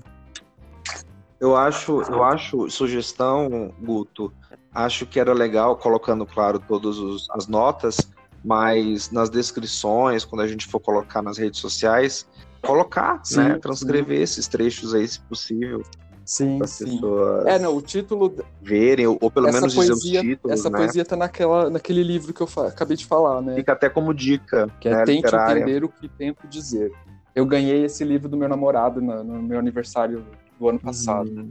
[1.40, 4.32] Eu acho, eu acho sugestão, Guto,
[4.74, 6.96] acho que era legal colocando, claro, todas
[7.30, 8.10] as notas,
[8.44, 12.26] mas nas descrições, quando a gente for colocar nas redes sociais,
[12.62, 13.58] colocar, sim, né?
[13.58, 14.22] Transcrever sim.
[14.22, 15.82] esses trechos aí, se possível.
[16.24, 17.00] Sim, sim.
[17.46, 18.34] É, não, o título.
[18.60, 20.60] Verem, ou, ou pelo menos poesia, dizer os títulos.
[20.60, 20.78] Essa né?
[20.78, 23.54] poesia tá naquela, naquele livro que eu acabei de falar, né?
[23.54, 24.68] Fica até como dica.
[24.78, 25.62] Que é né, Tente literária.
[25.62, 26.92] entender o que tento dizer.
[27.34, 30.26] Eu ganhei esse livro do meu namorado no, no meu aniversário
[30.60, 31.48] do ano passado.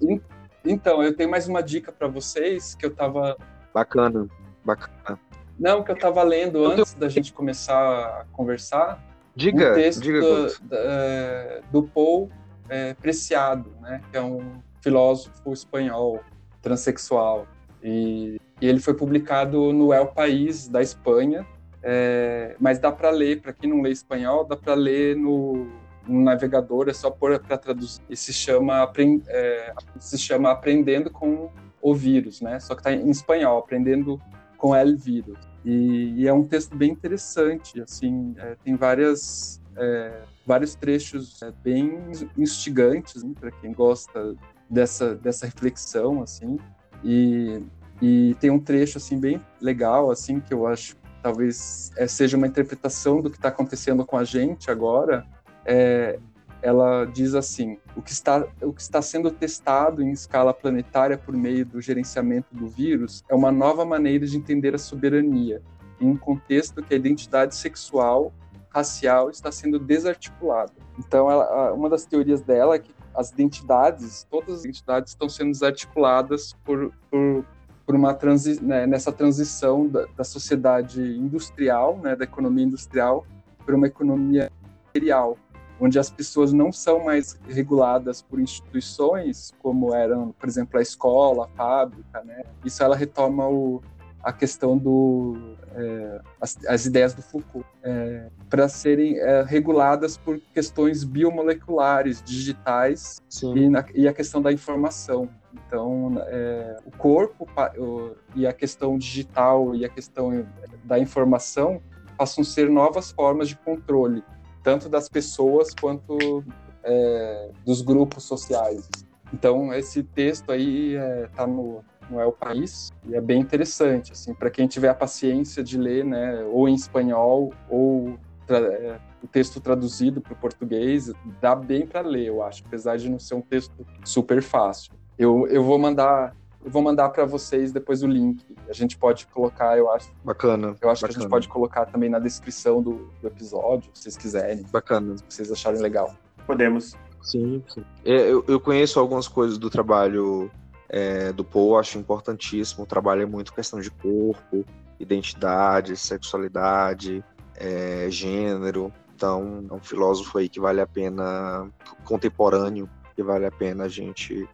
[0.00, 0.18] Hum.
[0.64, 3.36] Então, eu tenho mais uma dica para vocês que eu tava.
[3.74, 4.26] Bacana,
[4.64, 5.18] bacana.
[5.60, 8.98] Não, que eu estava lendo antes da gente começar a conversar.
[9.36, 10.20] Diga, um texto diga.
[10.20, 12.30] Do, é, do Paul
[12.66, 16.20] é, Preciado, né, que é um filósofo espanhol
[16.62, 17.46] transexual.
[17.82, 21.46] E, e ele foi publicado no El País, da Espanha,
[21.82, 25.66] é, mas dá para ler, para quem não lê espanhol, dá para ler no,
[26.08, 28.00] no, navegador, é só pôr para traduzir.
[28.08, 28.90] E se chama,
[29.28, 31.50] é, se chama Aprendendo com
[31.82, 32.58] o Vírus, né?
[32.60, 34.20] Só que está em espanhol, Aprendendo
[34.56, 35.49] com El Vírus.
[35.64, 41.52] E, e, é um texto bem interessante, assim, é, tem várias, é, vários trechos é,
[41.62, 42.00] bem
[42.36, 44.34] instigantes né, para quem gosta
[44.70, 46.58] dessa, dessa reflexão, assim,
[47.04, 47.62] e,
[48.00, 52.46] e tem um trecho, assim, bem legal, assim, que eu acho talvez é, seja uma
[52.46, 55.26] interpretação do que está acontecendo com a gente agora,
[55.64, 56.18] é,
[56.62, 61.34] ela diz assim: o que, está, o que está sendo testado em escala planetária por
[61.34, 65.62] meio do gerenciamento do vírus é uma nova maneira de entender a soberania,
[66.00, 68.32] em um contexto que a identidade sexual,
[68.70, 70.72] racial está sendo desarticulada.
[70.98, 75.50] Então, ela, uma das teorias dela é que as identidades, todas as identidades estão sendo
[75.50, 77.44] desarticuladas por, por,
[77.84, 83.26] por uma transi né, nessa transição da, da sociedade industrial, né, da economia industrial,
[83.66, 84.50] para uma economia
[84.86, 85.36] material
[85.80, 91.46] onde as pessoas não são mais reguladas por instituições como eram, por exemplo, a escola,
[91.46, 92.42] a fábrica, né?
[92.64, 93.82] Isso ela retoma o,
[94.22, 100.38] a questão do é, as, as, ideias do Foucault é, para serem é, reguladas por
[100.52, 105.28] questões biomoleculares, digitais e, na, e, a questão da informação.
[105.54, 110.46] Então, é, o corpo o, e a questão digital e a questão
[110.84, 111.80] da informação
[112.18, 114.22] passam a ser novas formas de controle
[114.62, 116.44] tanto das pessoas quanto
[116.82, 118.88] é, dos grupos sociais.
[119.32, 120.94] Então esse texto aí
[121.24, 124.94] está é, no, no El País e é bem interessante, assim, para quem tiver a
[124.94, 128.18] paciência de ler, né, ou em espanhol ou
[128.48, 133.08] é, o texto traduzido para o português, dá bem para ler, eu acho, apesar de
[133.08, 134.92] não ser um texto super fácil.
[135.16, 138.44] Eu, eu vou mandar eu vou mandar para vocês depois o link.
[138.68, 140.12] A gente pode colocar, eu acho.
[140.24, 140.76] Bacana.
[140.80, 141.14] Eu acho bacana.
[141.14, 144.64] que a gente pode colocar também na descrição do, do episódio, se vocês quiserem.
[144.70, 145.16] Bacana.
[145.16, 146.14] Se vocês acharem legal.
[146.46, 146.96] Podemos.
[147.22, 147.84] Sim, sim.
[148.04, 150.50] É, eu, eu conheço algumas coisas do trabalho
[150.88, 152.84] é, do Paul, acho importantíssimo.
[152.84, 154.64] O trabalho é muito questão de corpo,
[154.98, 157.24] identidade, sexualidade,
[157.56, 158.92] é, gênero.
[159.14, 161.70] Então, é um filósofo aí que vale a pena,
[162.04, 162.88] contemporâneo,
[163.20, 164.48] que vale a pena a gente,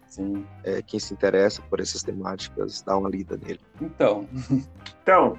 [0.64, 3.60] é, quem se interessa por essas temáticas, dar uma lida nele.
[3.80, 4.28] Então.
[5.02, 5.38] Então.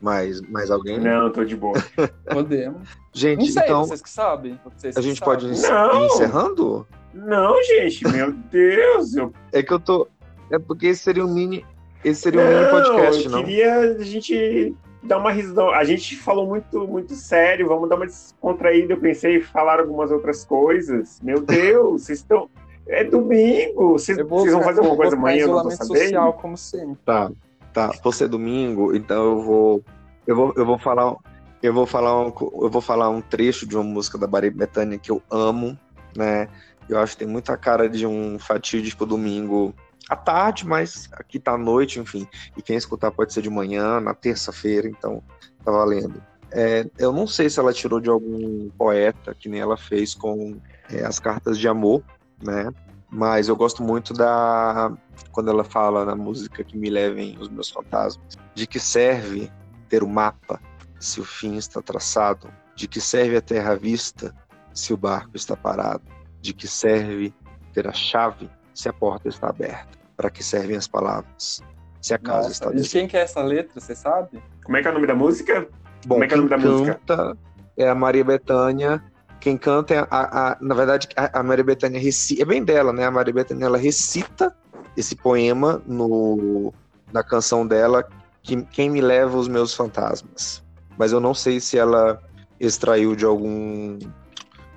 [0.00, 0.98] Mais, mais alguém?
[0.98, 1.74] Não, tô de boa.
[2.32, 2.88] Podemos.
[3.12, 3.84] Gente, Não sei, então.
[3.84, 4.58] Vocês que sabem.
[4.64, 5.34] Vocês a gente sabem.
[5.34, 6.86] pode ir encerrando?
[7.12, 9.14] Não, gente, meu Deus.
[9.14, 9.30] Eu...
[9.52, 10.08] É que eu tô.
[10.50, 11.64] É porque esse seria um mini.
[12.02, 13.44] Esse seria um não, mini podcast, eu não?
[13.44, 14.74] queria a gente
[15.04, 15.70] dar uma risada.
[15.70, 18.94] A gente falou muito, muito sério, vamos dar uma descontraída.
[18.94, 21.20] Eu pensei em falar algumas outras coisas.
[21.22, 22.48] Meu Deus, vocês estão.
[22.86, 25.86] É domingo, vocês, vou vocês vão fazer alguma vou coisa amanhã, eu não tô isolamento
[25.86, 26.02] sabendo.
[26.02, 26.96] social, como sempre.
[27.04, 27.30] Tá,
[27.72, 27.90] tá.
[28.02, 29.84] Você é domingo, então eu vou,
[30.26, 31.16] eu vou, eu vou falar,
[31.62, 34.98] eu vou falar um, eu vou falar um trecho de uma música da Maria Bethânia
[34.98, 35.78] que eu amo,
[36.14, 36.46] né?
[36.86, 39.74] Eu acho que tem muita cara de um fatídico domingo
[40.08, 42.26] à tarde, mas aqui tá à noite, enfim.
[42.56, 45.22] E quem escutar pode ser de manhã, na terça-feira, então
[45.64, 46.22] tá valendo.
[46.50, 50.60] É, eu não sei se ela tirou de algum poeta, que nem ela fez com
[50.90, 52.02] é, as cartas de amor,
[52.42, 52.72] né?
[53.10, 54.92] Mas eu gosto muito da
[55.30, 59.50] quando ela fala na música que me levem os meus fantasmas, de que serve
[59.88, 60.60] ter o mapa
[60.98, 64.34] se o fim está traçado, de que serve a terra vista
[64.72, 66.04] se o barco está parado,
[66.40, 67.32] de que serve
[67.72, 71.62] ter a chave se a porta está aberta, para que servem as palavras
[72.00, 72.98] se a casa está Nossa, de deserta.
[72.98, 74.42] quem que é essa letra, você sabe?
[74.62, 75.66] Como é que é o nome da música?
[76.06, 77.00] Bom, Como é que é o nome quem da música?
[77.06, 77.38] canta
[77.78, 79.02] é a Maria Bethânia.
[79.40, 80.06] Quem canta é a,
[80.50, 83.06] a- na verdade, a, a Maria Bethânia recita, é bem dela, né?
[83.06, 84.54] A Maria Bethânia ela recita
[84.96, 86.74] esse poema no,
[87.10, 88.06] na canção dela,
[88.42, 90.62] que, Quem me leva os meus fantasmas.
[90.98, 92.20] Mas eu não sei se ela
[92.60, 93.98] extraiu de algum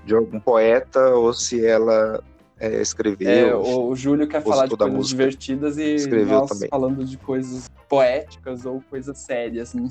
[0.05, 2.23] de algum poeta ou se ela
[2.59, 3.29] é, escreveu.
[3.29, 6.69] É, o, o Júlio quer falar de coisas música divertidas e escreveu nós também.
[6.69, 9.73] falando de coisas poéticas ou coisas sérias.
[9.73, 9.89] né?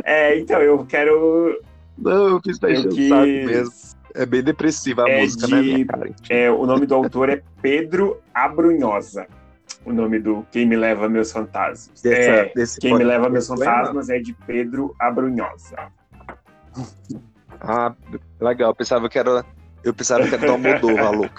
[0.05, 1.61] É, então, eu quero.
[1.99, 3.09] Não, eu quis dar Eu quis.
[3.11, 3.73] mesmo.
[4.15, 6.11] É bem depressiva a É música, né, de- minha cara?
[6.29, 9.27] É, o nome do autor é Pedro Abrunhosa.
[9.85, 12.01] O nome do Quem Me Leva Meus Fantasmas.
[12.03, 13.47] Dessa- É, desse Quem Me Leva Meus?
[13.47, 15.77] Fantasmas é de Pedro Abrunhosa.
[17.61, 17.95] Ah,
[18.41, 18.71] legal.
[18.71, 19.45] Eu pensava que era.
[19.83, 21.35] Eu pensava que era do Almodóvar, louco.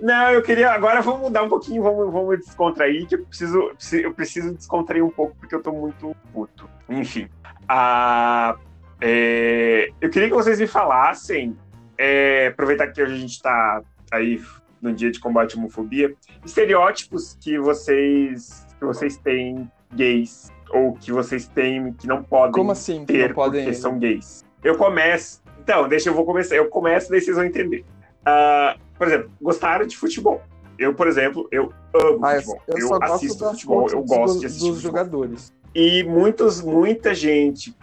[0.00, 0.70] Não, eu queria.
[0.70, 5.10] Agora vamos mudar um pouquinho, vamos, vamos descontrair, que eu preciso, eu preciso descontrair um
[5.10, 6.68] pouco, porque eu tô muito puto.
[6.88, 7.28] Enfim.
[7.68, 8.56] Ah,
[9.00, 11.56] é, eu queria que vocês me falassem,
[11.96, 14.40] é, aproveitar que hoje a gente tá aí
[14.80, 16.14] no dia de combate à homofobia,
[16.44, 22.72] estereótipos que vocês, que vocês têm gays, ou que vocês têm que não podem Como
[22.72, 23.04] assim?
[23.04, 23.64] que ter não podem...
[23.64, 24.44] porque são gays.
[24.62, 25.42] Eu começo.
[25.68, 26.54] Então, deixa eu vou começar.
[26.56, 27.84] Eu começo, daí vocês vão entender.
[28.24, 30.40] Ah, por exemplo, gostaram de futebol.
[30.78, 32.62] Eu, por exemplo, eu amo Ah, eu, futebol.
[32.68, 34.98] eu Eu, assisto futebol, eu gosto dos, de assistir dos futebol.
[34.98, 35.52] jogadores.
[35.74, 37.76] E muitos, muita gente.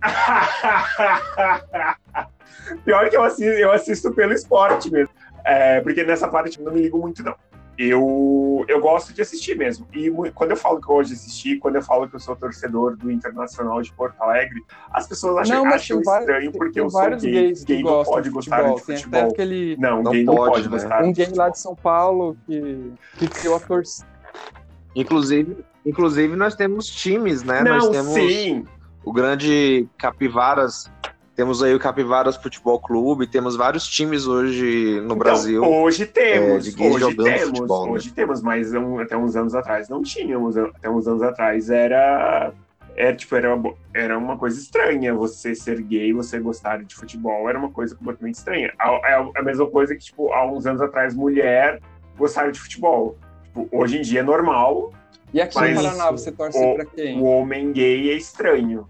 [2.86, 5.12] Pior que eu assisto, eu assisto pelo esporte mesmo.
[5.44, 7.34] É, porque nessa parte eu não me ligo muito, não.
[7.82, 9.86] Eu, eu gosto de assistir mesmo.
[9.94, 12.36] E quando eu falo que eu gosto de assistir, quando eu falo que eu sou
[12.36, 14.60] torcedor do Internacional de Porto Alegre,
[14.92, 17.32] as pessoas acham, Não, acham tem vários, estranho tem- porque tem eu sou vários gay.
[17.32, 18.76] gays Gay não pode de gostar futebol.
[18.78, 19.30] de Tem até futebol.
[19.32, 19.76] aquele...
[19.78, 20.70] Não, Não gay não pode, pode né?
[20.70, 24.06] gostar Um gay lá de São Paulo que, que criou a torcida.
[24.94, 25.56] Inclusive,
[25.86, 27.62] inclusive, nós temos times, né?
[27.62, 28.64] nós Não, temos sim.
[29.02, 30.90] o grande Capivaras.
[31.40, 35.64] Temos aí o Capivaras Futebol Clube, temos vários times hoje no Então, Brasil.
[35.64, 37.92] Hoje temos, de gays hoje jogando temos, futebol, né?
[37.92, 40.54] hoje temos, mas um- até uns anos atrás não tínhamos.
[40.58, 42.52] Até uns anos atrás era,
[42.94, 45.14] era tipo era, uma- era uma coisa estranha.
[45.14, 48.70] Você ser gay, você gostar de futebol, era uma coisa completamente estranha.
[48.78, 51.80] A- É a mesma coisa que tipo há uns anos atrás mulher
[52.18, 53.16] gostar de futebol.
[53.44, 54.92] Tipo, hoje em dia é normal.
[55.32, 57.18] E aqui no Paraná, você torce o- pra quem?
[57.18, 58.86] O homem gay é estranho.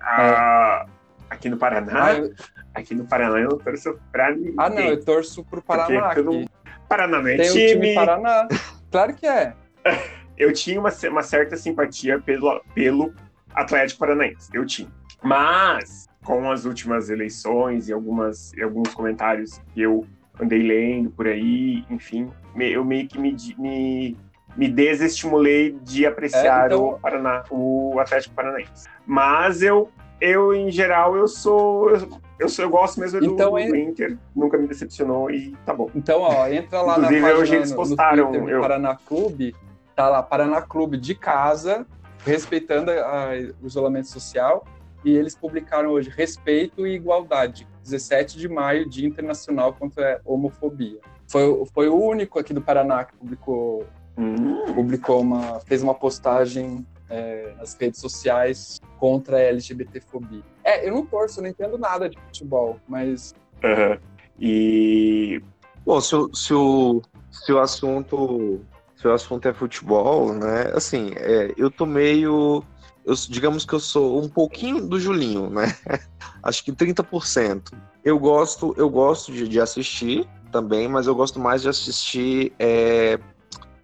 [0.00, 0.86] A-
[1.30, 2.32] Aqui no Paraná, Ah, eu-
[2.74, 4.54] aqui no Paraná eu não torço pra ninguém.
[4.58, 6.44] ah, não, eu torço pro Paraná Porque não-.
[6.88, 7.68] Paraná não é Tem o time.
[7.68, 8.48] time Paraná.
[8.90, 9.54] Claro que é.
[10.36, 13.14] eu tinha uma, uma certa simpatia pelo, pelo
[13.54, 14.50] Atlético Paranaense.
[14.52, 14.88] Eu tinha.
[15.22, 20.04] Mas, com as últimas eleições e, algumas, e alguns comentários que eu
[20.40, 22.28] andei lendo por aí, enfim,
[22.58, 24.16] eu meio que me, me,
[24.56, 28.88] me desestimulei de apreciar É, então- o, Paraná, o Atlético Paranaense.
[29.06, 29.90] Mas eu,
[30.20, 31.90] eu em geral, eu sou.
[31.90, 32.08] Eu,
[32.38, 35.74] eu, sou, eu gosto mesmo do, Então, do é- Inter, nunca me decepcionou e tá
[35.74, 35.88] bom.
[35.94, 39.54] Então, ó, entra lá Inclusive, na página hoje eles postaram, no Twitter eu- Paraná Clube,
[39.94, 41.86] tá lá, Paraná Clube de casa,
[42.24, 43.30] respeitando a-
[43.62, 44.64] o isolamento social,
[45.04, 50.98] e eles publicaram hoje respeito e igualdade, 17 de maio, Dia Internacional contra a Homofobia.
[51.26, 53.84] Foi, foi o único aqui do Paraná que publicou,
[54.18, 54.74] Hum.
[54.74, 60.42] publicou uma, fez uma postagem é, nas redes sociais contra a LGBTfobia.
[60.64, 63.98] É, eu não torço, eu não entendo nada de futebol, mas Aham.
[64.38, 65.42] E
[65.84, 68.60] Bom, se, se, o, se o assunto
[69.00, 70.72] se o assunto é futebol, né?
[70.74, 72.62] Assim, é, eu tô meio.
[73.02, 75.74] Eu, digamos que eu sou um pouquinho do Julinho, né?
[76.42, 77.72] Acho que 30%.
[78.04, 83.18] Eu gosto, eu gosto de, de assistir também, mas eu gosto mais de assistir é,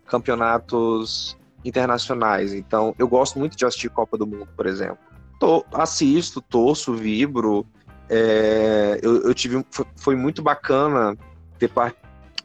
[0.04, 1.36] campeonatos
[1.68, 2.52] internacionais.
[2.52, 4.98] Então, eu gosto muito de assistir Copa do Mundo, por exemplo.
[5.38, 7.66] Tô, assisto, torço, vibro.
[8.08, 9.64] É, eu, eu, tive.
[9.70, 11.16] Foi, foi, muito bacana
[11.58, 11.70] ter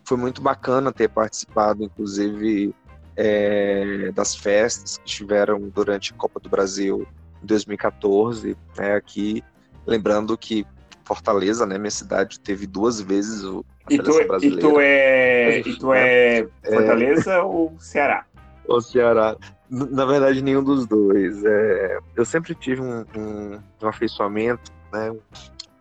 [0.04, 2.74] foi muito bacana ter participado, inclusive,
[3.16, 7.08] é, das festas que tiveram durante a Copa do Brasil
[7.42, 9.44] em 2014, né, aqui,
[9.86, 10.66] lembrando que
[11.04, 14.12] Fortaleza, né, minha cidade, teve duas vezes o e tu,
[14.42, 17.42] e tu é, e tu é, é Fortaleza é...
[17.42, 18.26] ou Ceará?
[18.68, 19.36] O Ceará.
[19.70, 21.44] Na verdade, nenhum dos dois.
[21.44, 25.16] É, eu sempre tive um, um, um afeiçoamento, né,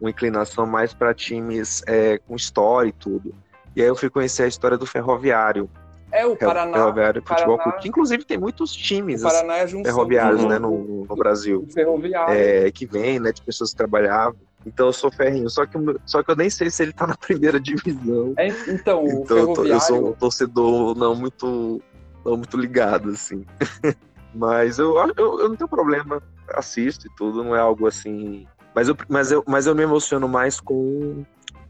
[0.00, 3.34] uma inclinação mais para times é, com história e tudo.
[3.74, 5.68] E aí eu fui conhecer a história do Ferroviário.
[6.12, 6.72] É, o Paraná.
[6.72, 11.66] Ferroviário Futebol Clube, que inclusive tem muitos times Paraná é ferroviários né, no, no Brasil.
[11.72, 12.34] Ferroviário.
[12.34, 14.36] É, que vem, né, de pessoas que trabalhavam.
[14.66, 17.16] Então eu sou ferrinho, só que, só que eu nem sei se ele tá na
[17.16, 18.34] primeira divisão.
[18.36, 19.72] É, então, o então ferroviário...
[19.72, 21.80] eu sou um torcedor não muito,
[22.24, 23.44] não muito ligado, assim.
[24.34, 26.22] mas eu, eu, eu não tenho problema,
[26.54, 28.46] assisto e tudo, não é algo assim.
[28.74, 31.24] Mas eu, mas eu, mas eu me emociono mais com,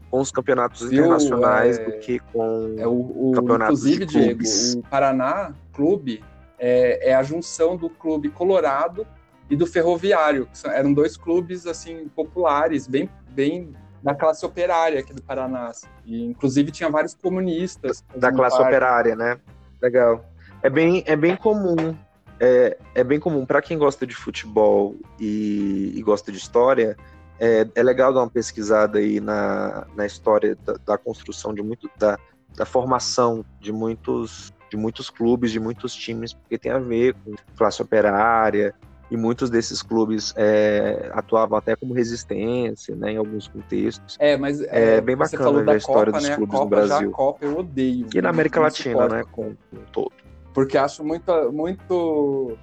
[0.09, 1.85] com os campeonatos Viu, internacionais é...
[1.85, 4.71] do que com é o, o, campeonatos inclusive, de clubes.
[4.71, 6.23] Diego, o Paraná Clube
[6.59, 9.05] é, é a junção do clube Colorado
[9.49, 15.13] e do Ferroviário, que eram dois clubes assim populares, bem, bem da classe operária aqui
[15.13, 15.67] do Paraná.
[15.67, 15.87] Assim.
[16.05, 18.03] E inclusive tinha vários comunistas.
[18.15, 18.69] Da classe parte.
[18.69, 19.39] operária, né?
[19.81, 20.23] Legal.
[20.63, 21.95] É bem, é bem comum.
[22.39, 26.97] É, é bem comum para quem gosta de futebol e, e gosta de história.
[27.39, 31.89] É, é, legal dar uma pesquisada aí na, na história da, da construção de muito
[31.97, 32.17] da,
[32.55, 37.35] da formação de muitos de muitos clubes, de muitos times, porque tem a ver com
[37.57, 38.73] classe operária,
[39.11, 44.15] e muitos desses clubes é, atuavam até como resistência, né, em alguns contextos.
[44.17, 46.35] É, mas é, é bem bacana a história Copa, dos né?
[46.37, 47.09] clubes Copa, no Brasil.
[47.09, 48.07] a Copa eu odeio.
[48.15, 50.13] E na América Latina, né, com, com todo.
[50.53, 52.57] Porque acho muito, muito.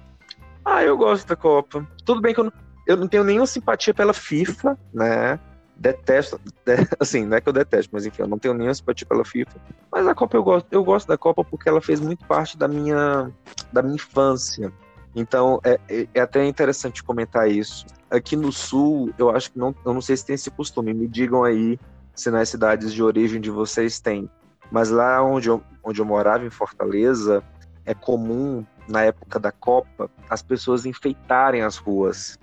[0.63, 1.87] Ah, eu gosto da Copa.
[2.05, 2.53] Tudo bem que eu não,
[2.87, 5.39] eu não tenho nenhuma simpatia pela FIFA, né?
[5.75, 9.07] Detesto, de, assim, não é que eu detesto, mas enfim, eu não tenho nenhuma simpatia
[9.07, 9.59] pela FIFA.
[9.91, 12.67] Mas a Copa eu gosto, eu gosto da Copa porque ela fez muito parte da
[12.67, 13.31] minha,
[13.71, 14.71] da minha infância.
[15.15, 17.85] Então, é, é, é, até interessante comentar isso.
[18.11, 20.93] Aqui no Sul, eu acho que não, eu não sei se tem esse costume.
[20.93, 21.79] Me digam aí
[22.13, 24.29] se nas cidades de origem de vocês tem.
[24.71, 27.43] Mas lá onde eu, onde eu morava, em Fortaleza,
[27.89, 32.37] é comum, na época da Copa, as pessoas enfeitarem as ruas,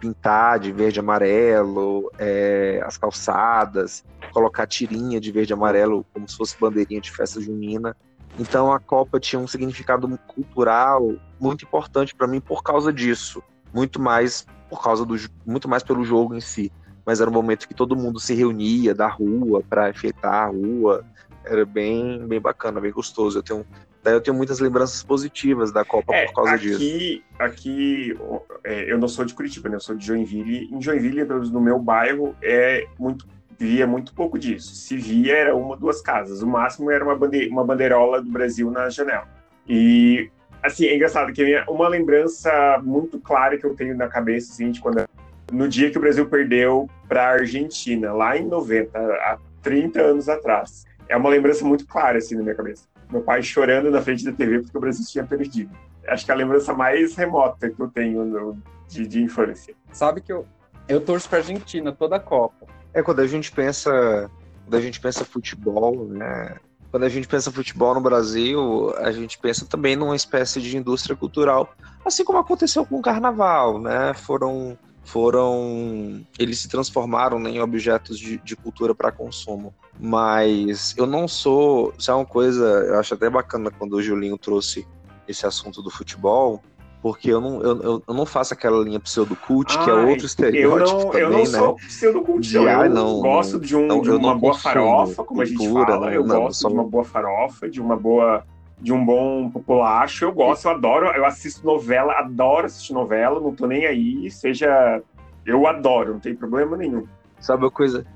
[0.00, 6.28] pintar de verde e amarelo, é, as calçadas, colocar tirinha de verde e amarelo, como
[6.28, 7.96] se fosse bandeirinha de festa junina.
[8.40, 13.40] Então a Copa tinha um significado cultural muito importante para mim por causa disso,
[13.72, 15.14] muito mais por causa do
[15.46, 16.72] muito mais pelo jogo em si.
[17.06, 21.04] Mas era um momento que todo mundo se reunia da rua para enfeitar a rua.
[21.44, 23.38] Era bem bem bacana, bem gostoso.
[23.38, 23.64] Eu tenho
[24.02, 27.22] daí eu tenho muitas lembranças positivas da Copa é, por causa aqui, disso.
[27.38, 28.18] Aqui
[28.64, 29.76] é, eu não sou de Curitiba, né?
[29.76, 30.68] Eu sou de Joinville.
[30.72, 33.26] Em Joinville, pelo menos no meu bairro, é muito
[33.62, 34.74] via muito pouco disso.
[34.74, 36.42] Se via, era uma, duas casas.
[36.42, 39.28] O máximo era uma, bande uma bandeirola do Brasil na janela.
[39.68, 40.30] E,
[40.62, 44.80] assim, é engraçado que uma lembrança muito clara que eu tenho na cabeça, assim, de
[44.80, 45.04] quando...
[45.52, 50.28] No dia que o Brasil perdeu para a Argentina, lá em 90, há 30 anos
[50.28, 50.84] atrás.
[51.08, 52.88] É uma lembrança muito clara, assim, na minha cabeça.
[53.12, 55.70] Meu pai chorando na frente da TV porque o Brasil tinha perdido.
[56.08, 58.58] Acho que é a lembrança mais remota que eu tenho no,
[58.88, 59.74] de, de infância.
[59.92, 60.46] Sabe que eu,
[60.88, 62.66] eu torço para a Argentina toda a Copa.
[62.94, 64.30] É, quando a gente pensa,
[64.64, 66.56] quando a gente pensa futebol, né?
[66.90, 71.16] Quando a gente pensa futebol no Brasil, a gente pensa também numa espécie de indústria
[71.16, 74.12] cultural, assim como aconteceu com o carnaval, né?
[74.14, 81.06] Foram foram eles se transformaram né, em objetos de, de cultura para consumo mas eu
[81.06, 84.86] não sou isso é uma coisa eu acho até bacana quando o Julinho trouxe
[85.26, 86.62] esse assunto do futebol
[87.02, 91.02] porque eu não, eu, eu não faço aquela linha pseudo-cult, que é outro estereótipo eu
[91.02, 91.44] não, também, eu não né?
[91.46, 95.44] sou pseudo-cult, eu, eu não, gosto de, um, não, de uma boa farofa, como a
[95.44, 98.46] gente fala, eu gosto de uma boa farofa, de uma boa
[98.82, 103.54] de um bom populacho, eu gosto, eu adoro, eu assisto novela, adoro assistir novela, não
[103.54, 105.00] tô nem aí, seja...
[105.46, 107.06] Eu adoro, não tem problema nenhum.
[107.40, 108.06] Sabe uma coisa,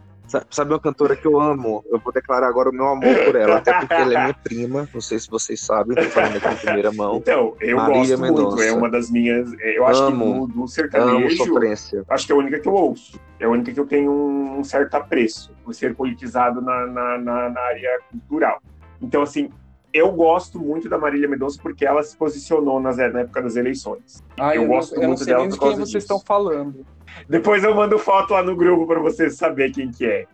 [0.51, 1.85] Sabe uma cantora que eu amo?
[1.89, 4.89] Eu vou declarar agora o meu amor por ela, até porque ela é minha prima.
[4.93, 7.17] Não sei se vocês sabem, tô falando aqui em primeira mão.
[7.17, 8.57] Então, eu Marília gosto Mendonça.
[8.57, 9.53] muito, é uma das minhas.
[9.61, 11.17] Eu acho amo, que do, do sertanejo.
[11.17, 13.21] Amo acho que é a única que eu ouço.
[13.39, 17.49] É a única que eu tenho um certo apreço por ser politizado na, na, na,
[17.51, 18.61] na área cultural.
[19.01, 19.51] Então, assim,
[19.97, 24.23] eu gosto muito da Marília Mendonça porque ela se posicionou nas, na época das eleições.
[24.39, 26.21] Ah, eu, eu gosto não, muito eu não sei dela nem de quem vocês estão
[26.21, 26.87] falando.
[27.29, 30.27] Depois eu mando foto lá no grupo para vocês saberem quem que é.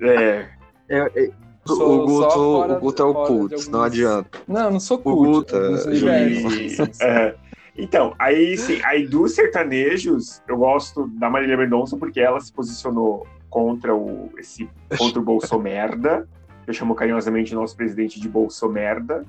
[0.00, 0.48] é.
[0.88, 1.30] é, é
[1.68, 4.38] o Guto, o Guto é o alguns- não adianta.
[4.46, 5.52] Não, eu não sou O cult.
[5.52, 7.34] Guto, é, é.
[7.76, 13.26] Então, aí sim, aí dos sertanejos, eu gosto da Marília Mendonça porque ela se posicionou
[13.50, 16.26] contra o esse contra o Bolsomerda.
[16.66, 19.24] Eu chamo carinhosamente nosso presidente de Bolsomerda.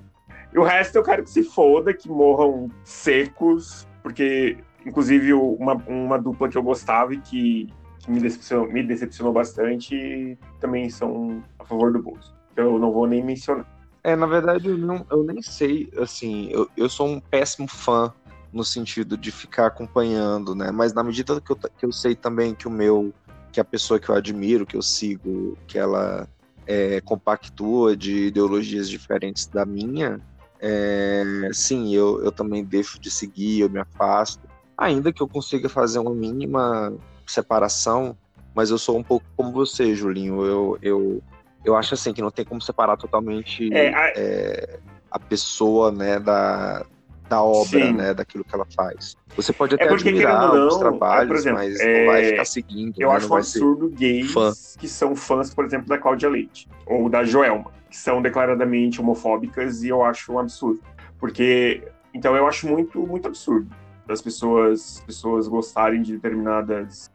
[0.53, 6.17] E o resto eu quero que se foda, que morram secos, porque inclusive uma, uma
[6.17, 11.65] dupla que eu gostava e que, que me, decepcionou, me decepcionou bastante também são a
[11.65, 12.33] favor do Bolso.
[12.55, 13.65] Eu não vou nem mencionar.
[14.03, 18.13] É, na verdade, eu, não, eu nem sei, assim, eu, eu sou um péssimo fã
[18.53, 20.71] no sentido de ficar acompanhando, né?
[20.71, 23.13] Mas na medida que eu, que eu sei também que o meu,
[23.51, 26.27] que a pessoa que eu admiro, que eu sigo, que ela
[26.67, 30.19] é, compactua de ideologias diferentes da minha,
[30.59, 34.47] é, sim, eu, eu também deixo de seguir, eu me afasto,
[34.77, 36.93] ainda que eu consiga fazer uma mínima
[37.25, 38.17] separação,
[38.53, 41.23] mas eu sou um pouco como você, Julinho, eu, eu,
[41.63, 44.79] eu acho assim que não tem como separar totalmente É, a- é,
[45.11, 46.85] a pessoa, né, da,
[47.27, 47.93] da obra, Sim.
[47.93, 49.15] né, daquilo que ela faz.
[49.35, 52.23] Você pode É até porque, admirar não, os trabalhos, é, exemplo, mas é, não vai
[52.23, 54.51] ficar seguindo, Eu né, acho um absurdo gays fã.
[54.79, 59.83] que são fãs, por exemplo, da Cláudia Leite ou da Joelma, que são declaradamente homofóbicas
[59.83, 60.81] e eu acho um absurdo.
[61.19, 63.69] Porque, então eu acho muito, muito absurdo
[64.07, 67.11] das pessoas, pessoas gostarem de determinadas,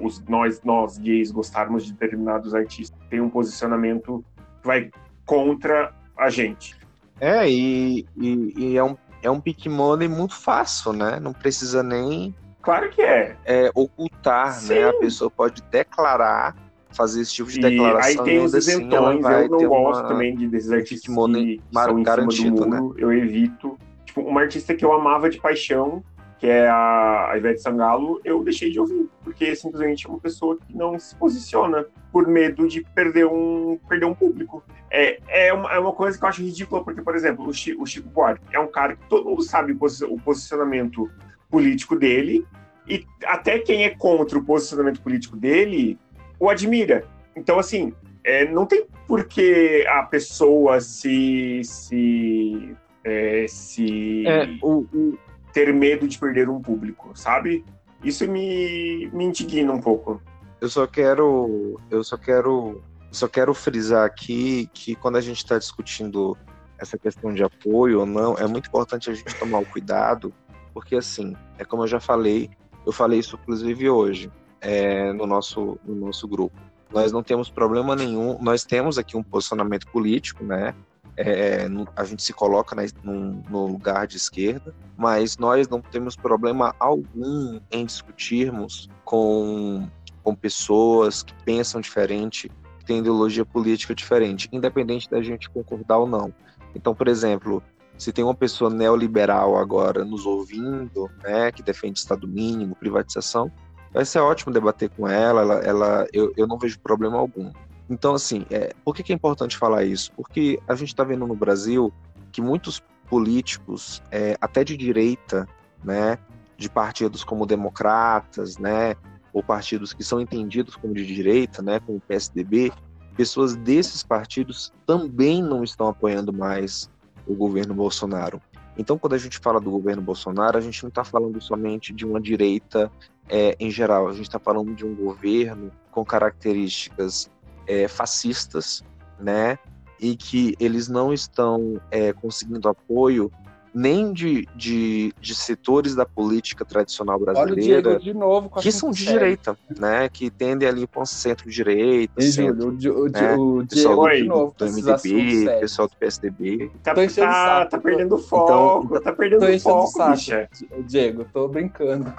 [0.00, 4.24] os nós, nós gays gostarmos de determinados artistas, tem um posicionamento
[4.60, 4.90] que vai
[5.26, 6.76] contra a gente.
[7.20, 11.18] É, e, e, e é um, é um pick money muito fácil, né?
[11.20, 13.36] Não precisa nem Claro que é.
[13.44, 14.74] é, ocultar, Sim.
[14.74, 14.88] né?
[14.88, 16.54] A pessoa pode declarar,
[16.90, 20.08] fazer esse tipo de E aí tem os assim isentões, vai eu não gosto uma...
[20.08, 23.78] também de, desses artistas que, são em garantido, cima do muro, eu evito.
[24.04, 26.02] Tipo, uma artista que eu amava de paixão,
[26.40, 30.74] que é a Ivete Sangalo, eu deixei de ouvir, porque simplesmente é uma pessoa que
[30.74, 34.64] não se posiciona por medo de perder um, perder um público.
[34.90, 37.82] É, é, uma, é uma coisa que eu acho ridícula, porque, por exemplo, o Chico,
[37.82, 41.10] o Chico Buarque é um cara que todo mundo sabe o posicionamento
[41.50, 42.46] político dele,
[42.88, 45.98] e até quem é contra o posicionamento político dele
[46.38, 47.04] o admira.
[47.36, 47.92] Então, assim,
[48.24, 51.60] é, não tem por que a pessoa se.
[51.64, 52.74] se.
[53.04, 55.18] é, se É, o, o-
[55.52, 57.64] ter medo de perder um público, sabe?
[58.02, 60.20] Isso me, me indigna um pouco.
[60.60, 65.58] eu só quero eu só quero só quero frisar aqui que quando a gente está
[65.58, 66.36] discutindo
[66.78, 70.32] essa questão de apoio ou não é muito importante a gente tomar o cuidado
[70.72, 72.50] porque assim é como eu já falei
[72.86, 74.30] eu falei isso inclusive hoje
[74.60, 76.56] é, no nosso no nosso grupo
[76.92, 80.74] nós não temos problema nenhum nós temos aqui um posicionamento político né
[81.20, 86.16] é, a gente se coloca na- num- no lugar de esquerda, mas nós não temos
[86.16, 89.88] problema algum em discutirmos com,
[90.22, 96.06] com pessoas que pensam diferente, que têm ideologia política diferente, independente da gente concordar ou
[96.06, 96.32] não.
[96.74, 97.62] Então, por exemplo,
[97.98, 103.50] se tem uma pessoa neoliberal agora nos ouvindo, né, que defende Estado mínimo, privatização,
[103.92, 107.52] vai ser ótimo debater com ela, ela, ela eu, eu não vejo problema algum.
[107.90, 110.12] Então, assim, é, por que, que é importante falar isso?
[110.12, 111.92] Porque a gente está vendo no Brasil
[112.30, 115.48] que muitos políticos, é, até de direita,
[115.82, 116.16] né,
[116.56, 118.94] de partidos como democratas, né,
[119.32, 122.72] ou partidos que são entendidos como de direita, né, como o PSDB,
[123.16, 126.88] pessoas desses partidos também não estão apoiando mais
[127.26, 128.40] o governo Bolsonaro.
[128.78, 132.06] Então, quando a gente fala do governo Bolsonaro, a gente não está falando somente de
[132.06, 132.90] uma direita
[133.28, 137.30] é, em geral, a gente está falando de um governo com características
[137.66, 138.82] é, fascistas,
[139.18, 139.58] né?
[140.00, 143.30] E que eles não estão é, conseguindo apoio
[143.72, 148.58] nem de, de, de setores da política tradicional Olha o brasileira, Diego de novo com
[148.58, 150.08] a que são de direita, né?
[150.08, 153.36] Que tendem ali para um centro-direita, Ei, centro, Júlio, o, Di- o, né?
[153.36, 156.70] o pessoal Diego de do- novo do MDB, pessoal do PSDB.
[156.82, 160.48] Tá, tá, saco, tá perdendo foco, então- tá perdendo Tô enchendo o foco, saco.
[160.88, 162.12] Diego, tô brincando.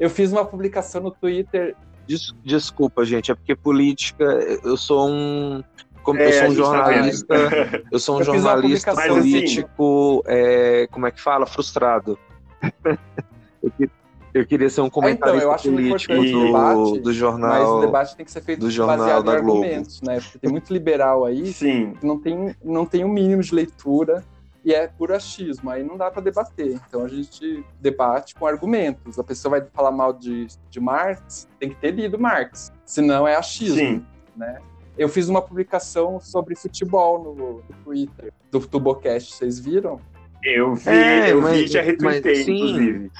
[0.00, 1.76] Eu fiz uma publicação no Twitter.
[2.06, 4.24] Des- desculpa, gente, é porque política,
[4.64, 5.62] eu sou um.
[6.02, 7.84] Como, eu É, sou a um gente tá jornalista, vendo.
[7.92, 9.30] eu sou um Eu jornalista publicação assim.
[9.30, 11.46] político, é, como é que fala?
[11.46, 12.18] Frustrado.
[12.82, 13.88] eu,
[14.34, 17.16] eu queria ser um comentarista então, eu acho político importante o do, debate, do Mas
[17.16, 17.76] jornal.
[17.76, 19.58] o debate tem que ser feito do jornal baseado da em Globo.
[19.62, 20.20] argumentos, né?
[20.20, 24.24] Porque tem muito liberal aí Sim, que não tem, não tem o mínimo de leitura
[24.64, 25.70] e é puro achismo.
[25.70, 26.80] Aí não dá para debater.
[26.88, 29.18] Então a gente debate com argumentos.
[29.18, 32.72] A pessoa vai falar mal de, de Marx, tem que ter lido Marx.
[32.84, 34.06] Senão é achismo, sim.
[34.36, 34.60] né?
[34.96, 39.98] Eu fiz uma publicação sobre futebol no, no Twitter do Tubocast, vocês viram?
[40.44, 42.54] Eu vi, É, eu mas- vi, já retuitei, mas sim.
[42.56, 43.10] inclusive.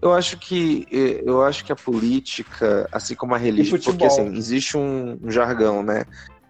[0.00, 4.76] Eu acho que eu acho que a política, assim como a religião, porque assim, existe
[4.76, 6.04] um, um jargão, né?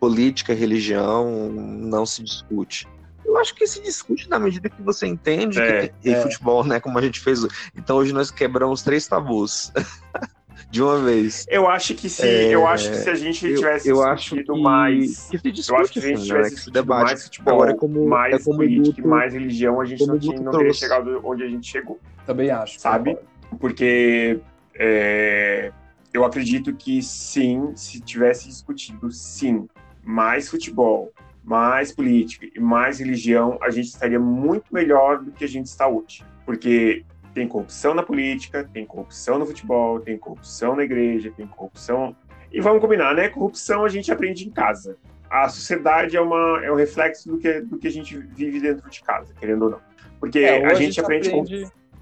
[0.05, 2.87] política e religião não se discute.
[3.35, 6.63] Eu acho que se discute na medida que você entende É, que tem, e futebol,
[6.65, 6.79] né?
[6.79, 7.41] Como a gente fez.
[7.77, 9.73] Então hoje nós quebramos três tabus
[10.71, 11.45] de uma vez.
[11.51, 14.37] Eu acho que se, É, eu acho que se a gente Eu, tivesse eu acho
[14.37, 15.27] que, mais.
[15.29, 17.05] que se discute, Eu acho que se a gente tivesse né, discutido debate.
[17.05, 20.19] mais futebol, Agora, é como- mais é como política, Guto- mais religião, a gente não,
[20.19, 21.99] tinha, não teria chegado onde a gente chegou.
[22.25, 22.79] Também acho.
[22.79, 23.19] Sabe?
[23.59, 24.39] Porque
[24.77, 25.73] é,
[26.13, 29.67] eu acredito que sim, se tivesse discutido sim
[30.05, 31.13] mais futebol,
[31.45, 35.87] mais política e mais religião, a gente estaria muito melhor do que a gente está
[35.87, 36.25] hoje.
[36.47, 42.17] Porque tem corrupção na política, tem corrupção no futebol, tem corrupção na igreja, tem corrupção.
[42.53, 43.29] E vamos combinar, né?
[43.29, 44.97] Corrupção a gente aprende em casa.
[45.29, 48.89] A sociedade é, uma, é um reflexo do que, do que a gente vive dentro
[48.89, 49.81] de casa, querendo ou não.
[50.21, 51.45] Porque É, ou a, gente aprende, com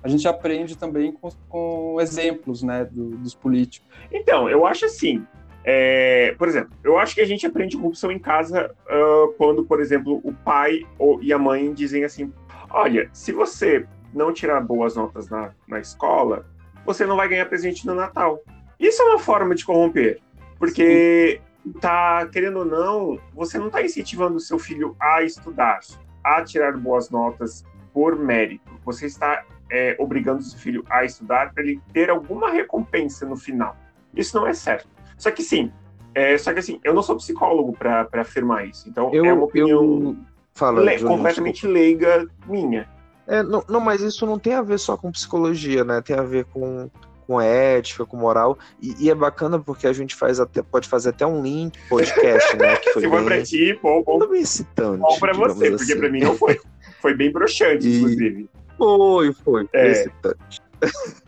[0.05, 3.89] a gente aprende também com, com exemplos, né, do- dos políticos.
[4.13, 5.25] Então, eu acho assim.
[5.65, 9.81] É, por exemplo, eu acho que a gente aprende corrupção em casa ah, quando, por
[9.81, 12.33] exemplo, o pai ou, e a mãe dizem assim:
[12.71, 16.47] olha, se você não tirar boas notas na, na escola,
[16.85, 18.43] você não vai ganhar presente no Natal.
[18.79, 20.21] Isso é uma forma de corromper,
[20.59, 21.41] porque
[21.81, 25.79] tá querendo ou não, você não está incentivando o seu filho a estudar,
[26.25, 28.73] a tirar boas notas por mérito.
[28.85, 33.37] Você está é, obrigando o seu filho a estudar para ele ter alguma recompensa no
[33.37, 33.77] final.
[34.15, 34.89] Isso não é certo.
[35.23, 35.71] Só que sim,
[36.17, 38.89] é, só que assim, eu não sou psicólogo para afirmar isso.
[38.89, 40.17] Então Eu, é uma opinião eu
[40.53, 42.89] fala, le- completamente leiga minha.
[43.29, 46.03] É, não, não, mas isso não tem a ver só com psicologia, né?
[46.03, 46.91] Tem a ver com,
[47.25, 48.59] com ética, com moral.
[48.81, 52.57] E, e é bacana porque a gente faz até, pode fazer até um link podcast,
[52.57, 52.75] né?
[52.79, 54.99] Que foi Se bem, para ti, bom, bom, foi bem excitante.
[54.99, 55.97] bom digamos você, porque assim.
[56.01, 56.59] para mim não foi.
[57.01, 58.51] Foi bem broxante, E- inclusive.
[58.77, 59.69] Foi, foi.
[59.73, 59.91] É.
[59.93, 60.61] excitante.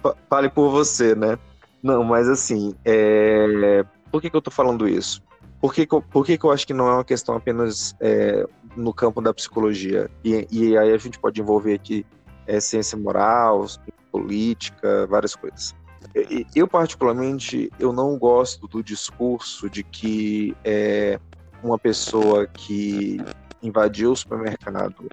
[0.00, 1.36] Fa- Fale por você, né?
[1.82, 3.84] Não, mas assim, é...
[4.10, 5.22] por que, que eu tô falando isso?
[5.60, 7.94] Por que, que, eu, por que, que eu acho que não é uma questão apenas
[8.00, 10.10] é, no campo da psicologia?
[10.24, 12.06] E, e aí a gente pode envolver aqui
[12.46, 13.66] é, ciência moral,
[14.10, 15.74] política, várias coisas.
[16.56, 21.20] Eu, particularmente, eu não gosto do discurso de que é,
[21.62, 23.20] uma pessoa que
[23.62, 25.08] invadiu o supermercado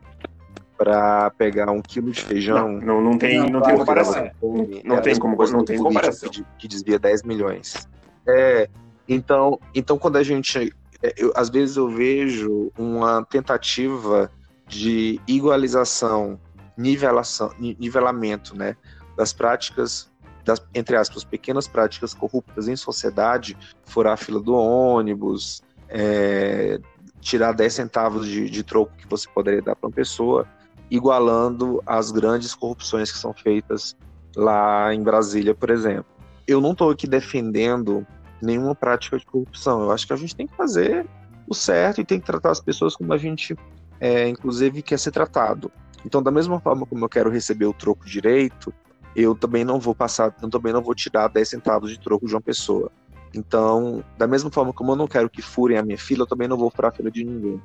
[0.78, 2.74] para pegar um quilo de feijão.
[2.80, 4.30] Não, não, tem, Não, não, tem comparação.
[4.42, 4.68] não.
[4.86, 6.30] Não tem como- coisa não tem comparação.
[6.30, 7.88] Que, que desvia 10 milhões.
[8.28, 8.70] É,
[9.08, 10.74] então, então quando a gente.
[11.02, 14.32] é, eu- às vezes eu vejo uma tentativa
[14.68, 16.40] de igualização,
[16.78, 18.76] nivelação, ni- nivelamento, né,
[19.16, 20.12] das práticas,
[20.46, 26.80] das, entre aspas, pequenas práticas corruptas em sociedade, furar a fila do ônibus, é,
[27.22, 30.48] tirar 10 centavos de, de troco que você poderia dar para uma pessoa,
[30.90, 33.96] igualando as grandes corrupções que são feitas
[34.36, 36.06] lá em Brasília, por exemplo.
[36.48, 38.06] Eu não estou aqui defendendo
[38.42, 39.82] nenhuma prática de corrupção.
[39.82, 41.06] Eu acho que a gente tem que fazer
[41.48, 43.56] o certo e tem que tratar as pessoas como a gente,
[44.00, 45.72] é, inclusive, quer ser tratado.
[46.06, 48.74] Então, da mesma forma como eu quero receber o troco direito,
[49.16, 52.34] eu também não vou passar, eu também não vou tirar 10 centavos de troco de
[52.34, 52.92] uma pessoa.
[53.34, 56.48] Então, da mesma forma como eu não quero que furem a minha fila, eu também
[56.48, 57.62] não vou furar a fila de ninguém.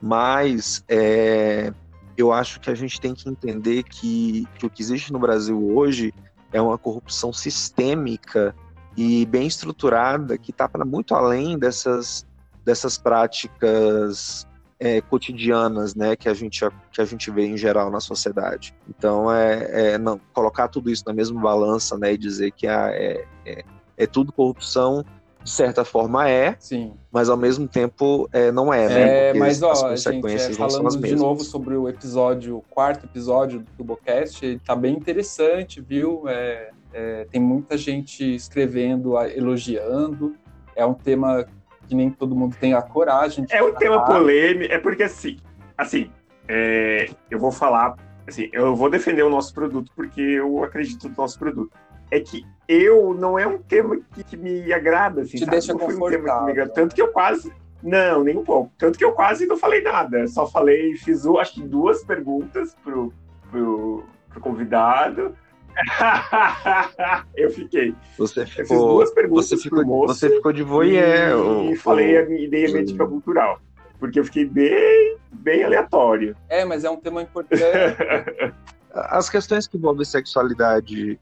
[0.00, 1.72] Mas é,
[2.16, 5.74] eu acho que a gente tem que entender que, que o que existe no Brasil
[5.74, 6.12] hoje
[6.52, 8.54] é uma corrupção sistêmica
[8.96, 12.26] e bem estruturada que está para muito além dessas,
[12.64, 14.46] dessas práticas
[14.78, 18.74] é, cotidianas né, que, a gente, que a gente vê em geral na sociedade.
[18.88, 22.88] Então, é, é não, colocar tudo isso na mesma balança né, e dizer que ah,
[22.90, 23.64] é, é,
[23.96, 25.04] é tudo corrupção,
[25.42, 26.92] de certa forma é, Sim.
[27.10, 29.00] mas ao mesmo tempo é, não é, né?
[29.00, 31.76] É, Porque mas ó, as gente, consequências é, não são as falando de novo sobre
[31.76, 36.28] o episódio, o quarto episódio do Tubocast, ele tá bem interessante, viu?
[36.28, 40.34] É, é, tem muita gente escrevendo, elogiando.
[40.76, 41.46] É um tema
[41.88, 45.38] que nem todo mundo tem a coragem de É um tema polêmico, é porque assim,
[45.76, 46.10] assim,
[46.46, 51.14] é, eu vou falar, assim, eu vou defender o nosso produto porque eu acredito no
[51.16, 51.72] nosso produto.
[52.10, 55.50] É que eu não é um tema que, que me agrada, assim, Te sabe?
[55.52, 56.50] deixa não foi um tema que me confortável.
[56.52, 56.72] agrada.
[56.72, 57.52] Tanto que eu quase,
[57.82, 58.72] não, nem um pouco.
[58.78, 60.26] Tanto que eu quase não falei nada.
[60.28, 63.12] Só falei, fiz acho que duas perguntas pro,
[63.50, 65.34] pro, pro convidado.
[67.36, 67.94] eu fiquei.
[68.18, 70.14] Você Eu fiz ficou, duas perguntas você ficou, pro moço.
[70.14, 71.64] você ficou de voyeur.
[71.70, 73.60] E falei a minha ideia minha dica cultural.
[73.98, 76.34] Porque eu fiquei bem, bem aleatório.
[76.48, 77.62] É, mas é um tema importante.
[78.92, 81.18] As questões que envolvem sexualidade, se-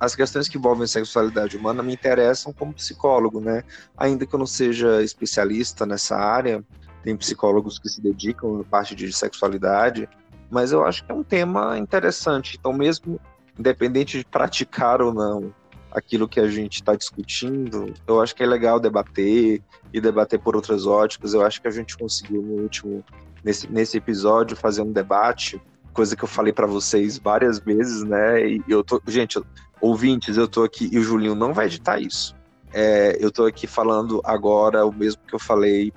[0.00, 3.62] as- questões que envolvem sexualidade humana me interessam como psicólogo, né?
[3.96, 6.64] Ainda que eu não seja especialista nessa área,
[7.02, 10.08] tem psicólogos que se dedicam na parte de sexualidade,
[10.50, 12.56] mas eu acho que é um tema interessante.
[12.58, 13.20] Então, mesmo
[13.58, 15.52] independente de praticar ou não
[15.90, 20.56] aquilo que a gente está discutindo, eu acho que é legal debater e debater por
[20.56, 21.34] outras óticas.
[21.34, 23.04] Eu acho que a gente conseguiu no último,
[23.44, 25.60] nesse, nesse episódio, fazer um debate,
[25.92, 28.46] coisa que eu falei para vocês várias vezes, né?
[28.46, 29.40] E eu tô, gente,
[29.80, 32.34] ouvintes, eu tô aqui e o Julinho não vai editar isso.
[32.72, 35.92] É, eu tô aqui falando agora o mesmo que eu falei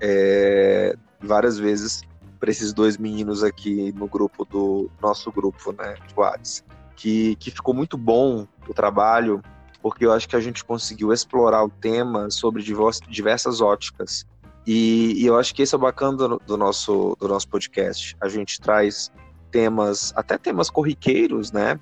[0.00, 2.02] é, várias vezes
[2.40, 7.50] para esses dois meninos aqui no grupo do nosso grupo, né, de WhatsApp que, que
[7.50, 9.42] ficou muito bom o trabalho,
[9.82, 12.62] porque eu acho que a gente conseguiu explorar o tema sobre
[13.08, 14.26] diversas óticas.
[14.66, 18.16] E, e eu acho que esse é o bacana do, do, nosso, do nosso podcast.
[18.20, 19.12] A gente traz
[19.56, 21.80] temas, até temas corriqueiros, né?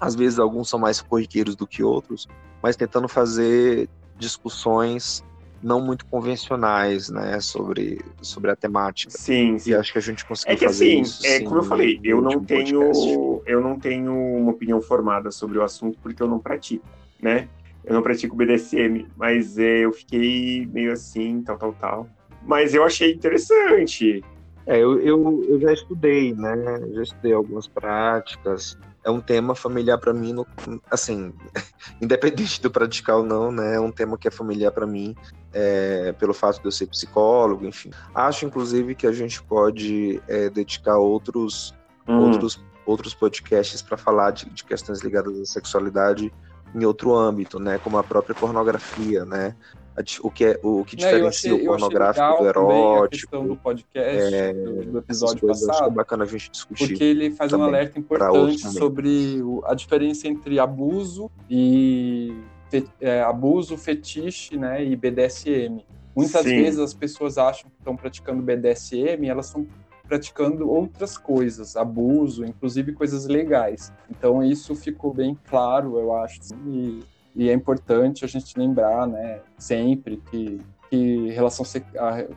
[0.00, 2.26] Às vezes alguns são mais corriqueiros do que outros,
[2.62, 3.86] mas tentando fazer
[4.18, 5.22] discussões
[5.62, 9.12] não muito convencionais, né, sobre, sobre a temática.
[9.12, 9.70] Sim, sim.
[9.70, 11.26] E acho que a gente conseguiu é que, fazer assim, isso.
[11.26, 13.42] É sim, como eu falei, eu não tenho, podcast.
[13.46, 16.84] eu não tenho uma opinião formada sobre o assunto porque eu não pratico,
[17.20, 17.48] né?
[17.84, 22.08] Eu não pratico BDSM, mas é, eu fiquei meio assim, tal, tal, tal.
[22.44, 24.24] Mas eu achei interessante.
[24.66, 26.54] É, eu, eu, eu já estudei, né?
[26.92, 28.78] Já estudei algumas práticas.
[29.04, 30.46] É um tema familiar para mim, no,
[30.90, 31.32] assim,
[32.00, 33.74] independente do praticar ou não, né?
[33.74, 35.16] É um tema que é familiar para mim,
[35.52, 37.90] é, pelo fato de eu ser psicólogo, enfim.
[38.14, 41.74] Acho, inclusive, que a gente pode é, dedicar outros,
[42.08, 42.18] Hum.
[42.18, 46.32] outros, outros podcasts para falar de, de questões ligadas à sexualidade
[46.74, 47.78] em outro âmbito, né?
[47.78, 49.54] Como a própria pornografia, né?
[49.96, 52.94] A O que, é, o que eu diferencia achei, o pornográfico legal do também a
[52.96, 53.10] erótico.
[53.10, 56.50] questão do podcast, é, do, do episódio coisas, acho que é passado, bacana a gente
[56.50, 56.88] discutir.
[56.88, 62.32] porque ele faz um alerta importante sobre o- a diferença entre abuso e
[62.70, 65.84] fe- é, abuso, fetiche, né, e BDSM.
[66.16, 66.56] Muitas Sim.
[66.56, 69.66] vezes as pessoas acham que estão praticando BDSM, e elas estão
[70.08, 73.92] praticando outras coisas, abuso, inclusive coisas legais.
[74.10, 77.00] Então isso ficou bem claro, eu acho, assim, e,
[77.34, 80.60] e é importante a gente lembrar, né, sempre que,
[80.90, 81.64] que relação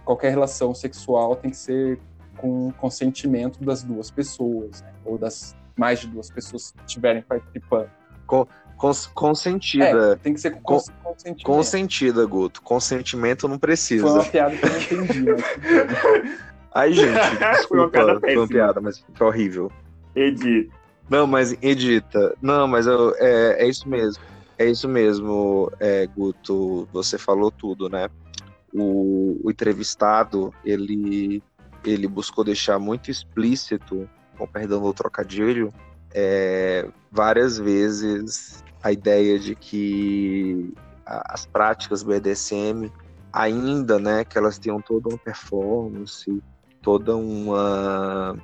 [0.03, 1.99] qualquer relação sexual tem que ser
[2.37, 7.89] com consentimento das duas pessoas, né, ou das mais de duas pessoas que estiverem participando.
[8.77, 10.13] Cons- consentida.
[10.13, 11.45] É, tem que ser com cons- consentimento.
[11.45, 12.61] Consentida, Guto.
[12.61, 14.05] Consentimento não Foi precisa.
[14.05, 15.43] uma piada que eu não entendi, mas
[16.73, 17.89] Ai, gente, Foi uma desculpa.
[17.89, 19.71] piada Foi uma piada, mas foi horrível.
[20.15, 20.69] Edi,
[21.09, 22.35] Não, mas edita.
[22.41, 24.21] Não, mas eu- é, é isso mesmo.
[24.57, 26.87] É isso mesmo, é, Guto.
[26.93, 28.09] Você falou tudo, né?
[28.73, 31.41] O, o entrevistado, ele,
[31.83, 35.73] ele buscou deixar muito explícito, com perdão do trocadilho,
[36.13, 40.73] é, várias vezes a ideia de que
[41.05, 42.91] as práticas BDSM
[43.31, 46.41] ainda, né, que elas tenham toda uma performance,
[46.81, 48.37] toda uma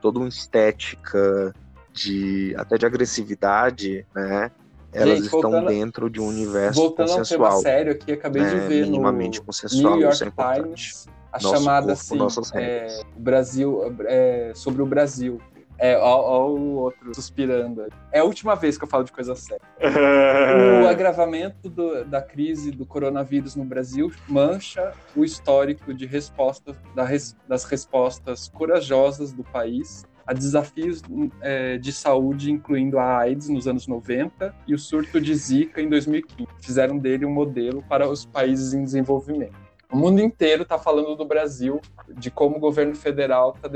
[0.00, 1.52] toda uma estética
[1.92, 4.50] de até de agressividade, né?
[4.92, 8.12] Elas Gente, estão voltando- dentro de um universo voltando a um tema consensual, sério aqui,
[8.12, 8.48] acabei né?
[8.50, 10.62] de ver no minimamente consensual, New York isso é importante.
[10.64, 15.40] Times a Nosso chamada corpo, assim, nossas é, Brasil é, sobre o Brasil.
[15.80, 17.86] É, ó, ó o outro suspirando.
[18.10, 19.60] É a última vez que eu falo de coisa séria.
[19.78, 19.88] É.
[20.84, 27.04] O agravamento do- da crise do coronavírus no Brasil mancha o histórico de resposta, da
[27.04, 31.02] res- das respostas corajosas do país a desafios
[31.40, 35.88] é, de saúde, incluindo a AIDS nos anos 90 e o surto de Zika em
[35.88, 36.46] 2015.
[36.60, 39.56] Fizeram dele um modelo para os países em desenvolvimento.
[39.90, 43.70] O mundo inteiro está falando do Brasil, de como o governo federal está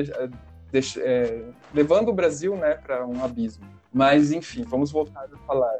[1.73, 3.65] levando o Brasil né, para um abismo.
[3.91, 5.79] Mas, enfim, vamos voltar a falar.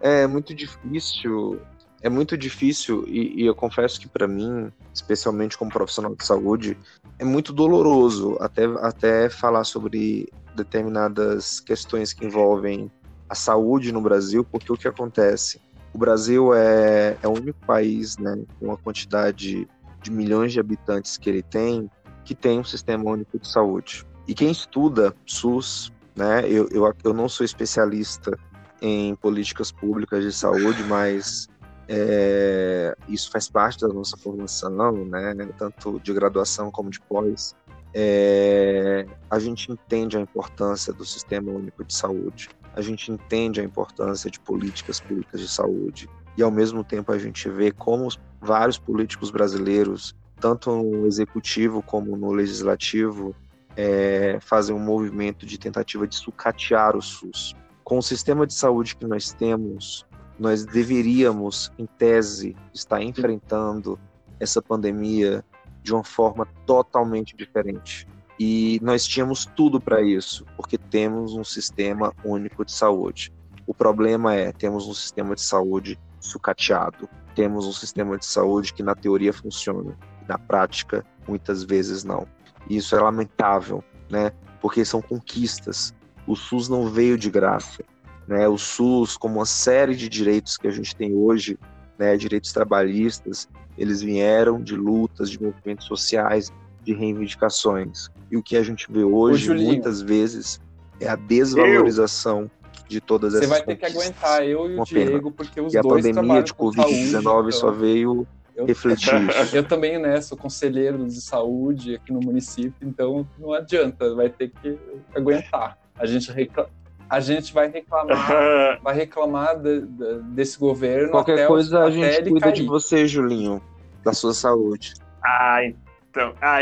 [0.00, 1.60] É muito difícil,
[2.02, 6.76] é muito difícil e, e eu confesso que para mim, especialmente como profissional de saúde,
[7.18, 12.90] é muito doloroso até, até falar sobre determinadas questões que envolvem
[13.28, 15.60] a saúde no Brasil, porque o que acontece?
[15.92, 19.68] O Brasil é, é o único país, né, com uma quantidade
[20.02, 21.90] de milhões de habitantes que ele tem,
[22.24, 24.06] que tem um sistema único de saúde.
[24.26, 28.38] E quem estuda SUS, né, eu, eu, eu não sou especialista
[28.80, 31.49] em políticas públicas de saúde, mas
[31.92, 37.56] é, isso faz parte da nossa formação, né, tanto de graduação como de pós.
[37.92, 43.64] É, a gente entende a importância do Sistema Único de Saúde, a gente entende a
[43.64, 48.16] importância de políticas públicas de saúde, e ao mesmo tempo a gente vê como os,
[48.40, 53.34] vários políticos brasileiros, tanto no executivo como no legislativo,
[53.76, 57.56] é, fazem um movimento de tentativa de sucatear o SUS.
[57.82, 60.06] Com o sistema de saúde que nós temos,
[60.40, 64.00] nós deveríamos, em tese, estar enfrentando
[64.40, 65.44] essa pandemia
[65.82, 68.08] de uma forma totalmente diferente.
[68.38, 73.30] E nós tínhamos tudo para isso, porque temos um sistema único de saúde.
[73.66, 78.82] O problema é, temos um sistema de saúde sucateado, temos um sistema de saúde que
[78.82, 79.94] na teoria funciona,
[80.26, 82.26] na prática muitas vezes não.
[82.66, 84.32] E isso é lamentável, né?
[84.58, 85.94] Porque são conquistas.
[86.26, 87.84] O SUS não veio de graça,
[88.30, 88.46] né?
[88.46, 91.58] O SUS, como uma série de direitos que a gente tem hoje,
[91.98, 96.52] né, direitos trabalhistas, eles vieram de lutas, de movimentos sociais,
[96.84, 98.08] de reivindicações.
[98.30, 100.60] E o que a gente vê hoje, muitas vezes,
[101.00, 102.50] é a desvalorização eu?
[102.88, 105.80] de todas essas Você vai ter que aguentar eu e o Diego, porque os e
[105.80, 107.50] dois a pandemia de Covid-19 então...
[107.50, 109.12] só veio eu, refletir
[109.42, 109.56] isso.
[109.56, 114.50] Eu também, né, sou conselheiro de saúde aqui no município, então não adianta, vai ter
[114.50, 114.78] que
[115.16, 115.76] aguentar.
[115.98, 116.70] A gente reclama,
[117.10, 121.10] a gente vai reclamar, vai reclamar de, de, desse governo.
[121.10, 122.54] Qualquer coisa a gente cuida cair.
[122.54, 123.60] de você, Julinho,
[124.04, 124.94] da sua saúde.
[125.22, 126.60] Ah, então, ah,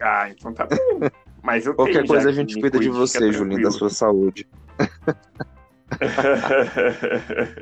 [0.00, 1.08] ah, então tá bom.
[1.40, 4.48] Mas eu Qualquer coisa a gente cuida de você, Julinho, da sua saúde.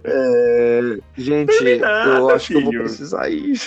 [0.05, 2.61] é, gente, nada, eu acho filho.
[2.61, 3.61] que eu vou precisar ir.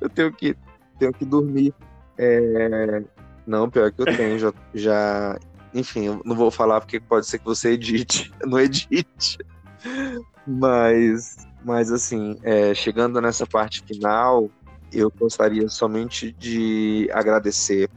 [0.00, 0.56] Eu tenho que,
[0.98, 1.74] tenho que dormir.
[2.16, 3.02] É...
[3.46, 5.38] Não, pior que eu tenho, já, já.
[5.74, 8.32] Enfim, eu não vou falar porque pode ser que você edite.
[8.44, 9.38] Não edite.
[10.46, 14.50] Mas, mas assim, é, chegando nessa parte final,
[14.92, 17.88] eu gostaria somente de agradecer,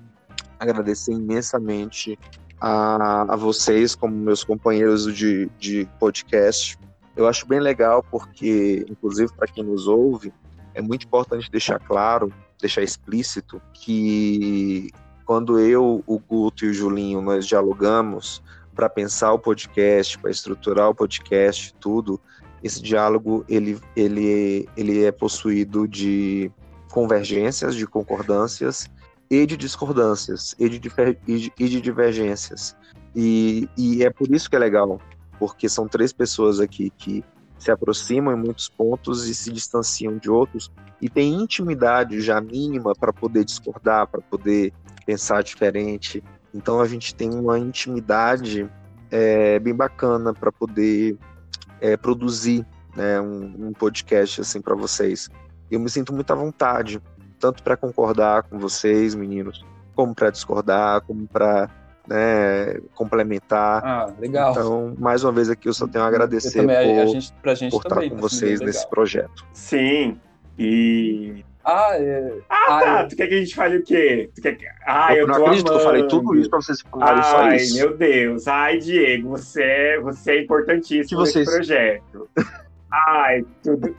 [0.59, 2.17] agradecer imensamente
[2.59, 6.77] a, a vocês como meus companheiros de, de podcast.
[7.15, 10.33] Eu acho bem legal porque, inclusive para quem nos ouve,
[10.73, 14.91] é muito importante deixar claro, deixar explícito que
[15.25, 18.41] quando eu, o Guto e o Julinho nós dialogamos
[18.75, 22.19] para pensar o podcast, para estruturar o podcast, tudo,
[22.63, 26.51] esse diálogo ele, ele, ele é possuído de
[26.91, 28.87] convergências, de concordâncias
[29.29, 30.91] e de discordâncias e de,
[31.27, 32.75] e de divergências.
[33.15, 34.99] E, e é por isso que é legal,
[35.39, 37.23] porque são três pessoas aqui que
[37.57, 40.71] se aproximam em muitos pontos e se distanciam de outros
[41.01, 44.73] e têm intimidade já mínima para poder discordar, para poder
[45.05, 46.23] pensar diferente.
[46.53, 48.69] Então a gente tem uma intimidade
[49.11, 51.17] é, bem bacana para poder
[51.79, 55.29] é, produzir né, um, um podcast assim para vocês.
[55.69, 57.01] Eu me sinto muito à vontade
[57.39, 61.69] tanto para concordar com vocês, meninos, como para discordar, como para
[62.07, 63.83] né, complementar.
[63.85, 64.51] Ah, legal.
[64.51, 67.55] Então, mais uma vez aqui eu só tenho a agradecer também, por, a gente, pra
[67.55, 69.45] gente por também, estar com vocês nesse projeto.
[69.53, 70.19] Sim,
[70.57, 71.43] e...
[71.65, 72.31] Ah, é...
[72.47, 72.99] ah, ah tá.
[72.99, 73.03] É...
[73.07, 74.29] Tu quer que a gente fale o quê?
[74.35, 74.65] Tu quer que...
[74.85, 75.79] Ah, eu, eu não acredito amando.
[75.79, 77.73] que eu falei tudo isso pra vocês falarem Ai, só isso.
[77.73, 78.47] Ai, meu Deus.
[78.47, 82.29] Ai, Diego, você é, você é importantíssimo nesse projeto.
[82.91, 83.95] Ai, tudo...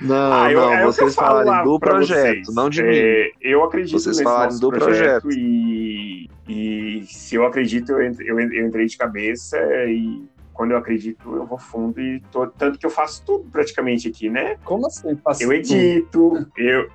[0.00, 2.54] Não, ah, eu, não, é vocês falarem do projeto, vocês.
[2.54, 3.30] não de é, mim.
[3.40, 5.38] Eu acredito vocês falarem do projeto, projeto.
[5.38, 9.56] E, e se eu acredito, eu, eu, eu entrei de cabeça
[9.86, 10.24] e
[10.54, 14.30] quando eu acredito, eu vou fundo e tô, tanto que eu faço tudo praticamente aqui,
[14.30, 14.56] né?
[14.64, 15.14] Como assim?
[15.16, 16.50] Faço eu edito, tudo?
[16.56, 16.88] eu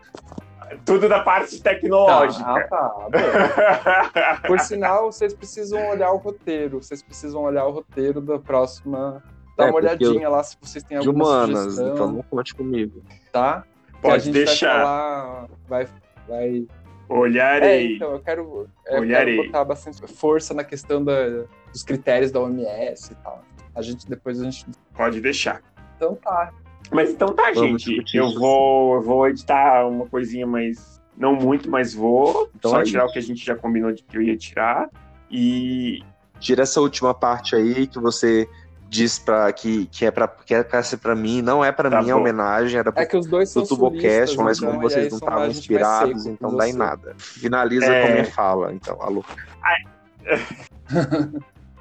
[0.86, 2.68] tudo da parte tecnológica.
[2.68, 4.41] Tá, ah, tá.
[4.47, 6.82] Por sinal, vocês precisam olhar o roteiro.
[6.82, 9.24] Vocês precisam olhar o roteiro da próxima
[9.60, 10.32] Dá é, uma olhadinha eu...
[10.32, 11.93] lá se vocês têm alguma de humanas, sugestão.
[11.93, 13.03] então não conte comigo.
[13.30, 13.66] Tá?
[14.01, 14.74] Pode deixar.
[14.74, 15.88] Vai, falar, vai,
[16.28, 16.68] vai...
[17.10, 17.70] Olharei.
[17.70, 19.36] É, então, eu quero, eu Olharei.
[19.36, 21.43] quero botar bastante força na questão da,
[21.74, 23.43] dos critérios da OMS e tal.
[23.80, 24.66] A gente, depois a gente...
[24.94, 25.62] Pode deixar.
[25.96, 26.52] Então tá.
[26.92, 28.16] Mas então tá, Vamos gente.
[28.16, 32.50] Eu vou, eu vou editar uma coisinha, mas não muito, mas vou.
[32.56, 33.10] Então só é tirar isso.
[33.10, 34.90] o que a gente já combinou de que eu ia tirar.
[35.30, 36.02] E.
[36.40, 38.48] Tira essa última parte aí que você
[38.88, 42.10] diz para que, que é para que é para mim, não é para tá mim
[42.10, 45.48] a homenagem, era é que os dois são Tubocast, mas então, como vocês não estavam
[45.48, 47.14] inspirados, então dá em nada.
[47.18, 48.02] Finaliza é...
[48.02, 49.24] com a minha fala, então, alô.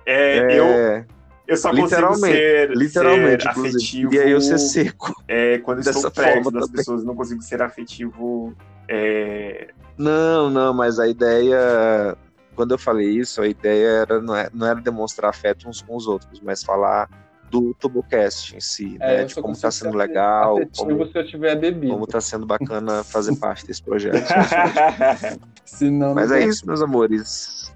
[0.05, 0.59] é, é...
[0.59, 1.07] eu
[1.49, 4.15] eu só literalmente, consigo ser, literalmente, ser afetivo.
[4.15, 5.25] E aí eu ser seco.
[5.27, 6.77] É, quando eu estou perto das também.
[6.77, 8.55] pessoas, não consigo ser afetivo.
[8.87, 9.69] É...
[9.97, 12.17] Não, não, mas a ideia
[12.59, 15.95] quando eu falei isso, a ideia era, não, é, não era demonstrar afeto uns com
[15.95, 17.09] os outros, mas falar
[17.49, 19.25] do Tubocast em si, é, né?
[19.25, 21.93] De como está sendo legal, como, se eu tiver bebido.
[21.93, 24.27] como tá sendo bacana fazer parte desse projeto.
[25.65, 27.73] Senão, mas é isso, meus amores.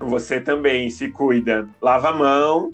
[0.00, 1.68] Você também se cuida.
[1.80, 2.72] Lava a mão,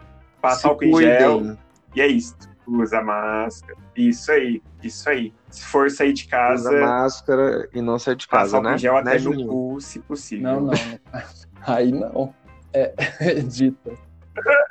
[0.48, 1.56] passa álcool em gel.
[1.94, 2.36] E é isso.
[2.66, 3.78] Usa máscara.
[3.96, 5.32] Isso aí, isso aí.
[5.50, 6.68] Se for sair de casa.
[6.68, 8.76] Usa máscara e não sair de casa, né?
[8.76, 10.52] gel até né, no cu, se possível.
[10.52, 10.72] Não, não.
[11.66, 12.32] Aí não.
[12.72, 13.92] É, é dita.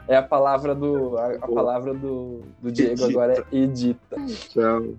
[0.08, 1.18] É a palavra do.
[1.18, 3.10] A, a palavra do, do Diego edita.
[3.10, 4.16] agora é edita.
[4.50, 4.96] Tchau.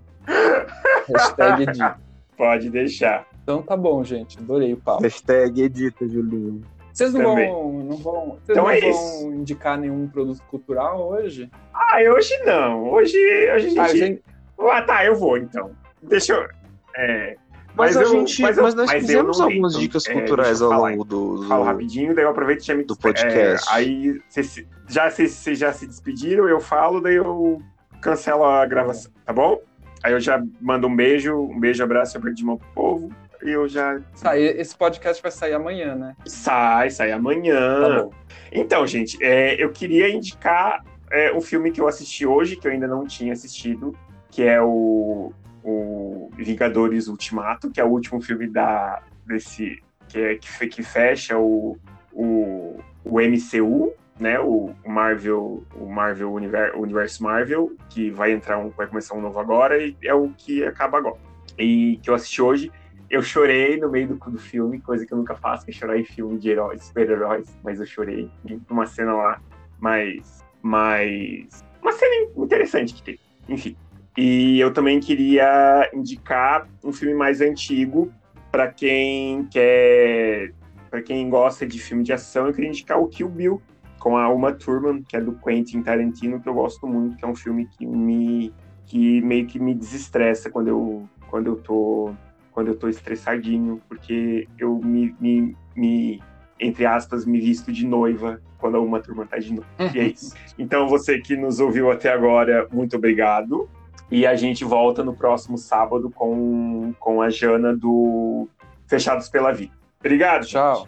[1.07, 1.99] Hashtag edita.
[2.37, 3.25] Pode deixar.
[3.41, 4.37] Então tá bom, gente.
[4.37, 5.01] Adorei o papo.
[5.01, 6.61] Hashtag edita, Julinho.
[6.97, 11.47] Vocês não vão, não vão, vocês então não é vão indicar nenhum produto cultural hoje?
[11.71, 12.89] Ah, hoje não.
[12.89, 13.79] Hoje, hoje a gente...
[13.79, 14.23] Ah, gente...
[14.59, 15.69] ah tá, eu vou então.
[16.01, 16.47] Deixa eu.
[16.95, 17.37] É,
[17.75, 20.13] mas, mas, a eu, gente, mas, eu, mas nós mas fizemos algumas então, dicas é,
[20.13, 21.47] culturais ao longo do, do.
[21.47, 23.69] Falo rapidinho, daí eu aproveito e já me do podcast.
[23.69, 27.61] É, aí cês, já vocês já se despediram, eu falo, daí eu
[28.01, 29.61] cancelo a gravação, tá bom?
[30.01, 33.11] Aí eu já mando um beijo, um beijo, abraço, aperto de mão pro povo.
[33.41, 33.99] Eu já.
[34.13, 36.15] Sai, esse podcast vai sair amanhã, né?
[36.25, 38.07] Sai, sai amanhã.
[38.09, 38.17] Tá
[38.51, 42.71] então, gente, é, eu queria indicar é, um filme que eu assisti hoje, que eu
[42.71, 43.97] ainda não tinha assistido,
[44.29, 45.33] que é o
[45.67, 51.37] o Vingadores Ultimato, que é o último filme da, desse que, é, que, que fecha
[51.37, 51.77] o,
[52.13, 58.69] o, o MCU, né, o, Marvel, o Marvel Universo, Universo Marvel, que vai entrar um,
[58.69, 61.17] vai começar um novo agora e é o que acaba agora.
[61.59, 62.71] E que eu assisti hoje,
[63.09, 65.97] eu chorei no meio do, do filme, coisa que eu nunca faço, que é chorar
[65.97, 68.29] em filme de heróis, super-heróis, mas eu chorei
[68.69, 69.41] uma cena lá,
[69.79, 73.19] mas, mas uma cena interessante que teve.
[73.47, 73.77] Enfim,
[74.17, 78.11] e eu também queria indicar um filme mais antigo
[78.51, 80.51] para quem quer,
[80.89, 83.61] para quem gosta de filme de ação, eu queria indicar o Kill Bill
[83.99, 87.27] com a Uma Thurman, que é do Quentin Tarantino, que eu gosto muito, que é
[87.27, 88.53] um filme que me
[88.85, 92.13] que meio que me desestressa quando eu quando eu tô
[92.57, 96.23] quando eu tô estressadinho, porque eu me, me, me
[96.59, 99.67] entre aspas, me visto de noiva quando a Uma Thurman tá de noiva.
[99.93, 100.33] E é isso.
[100.57, 103.69] Então, você que nos ouviu até agora, muito obrigado.
[104.09, 108.47] E a gente volta no próximo sábado com, com a Jana do
[108.87, 109.73] Fechados pela Vida.
[109.99, 110.87] Obrigado, tchau.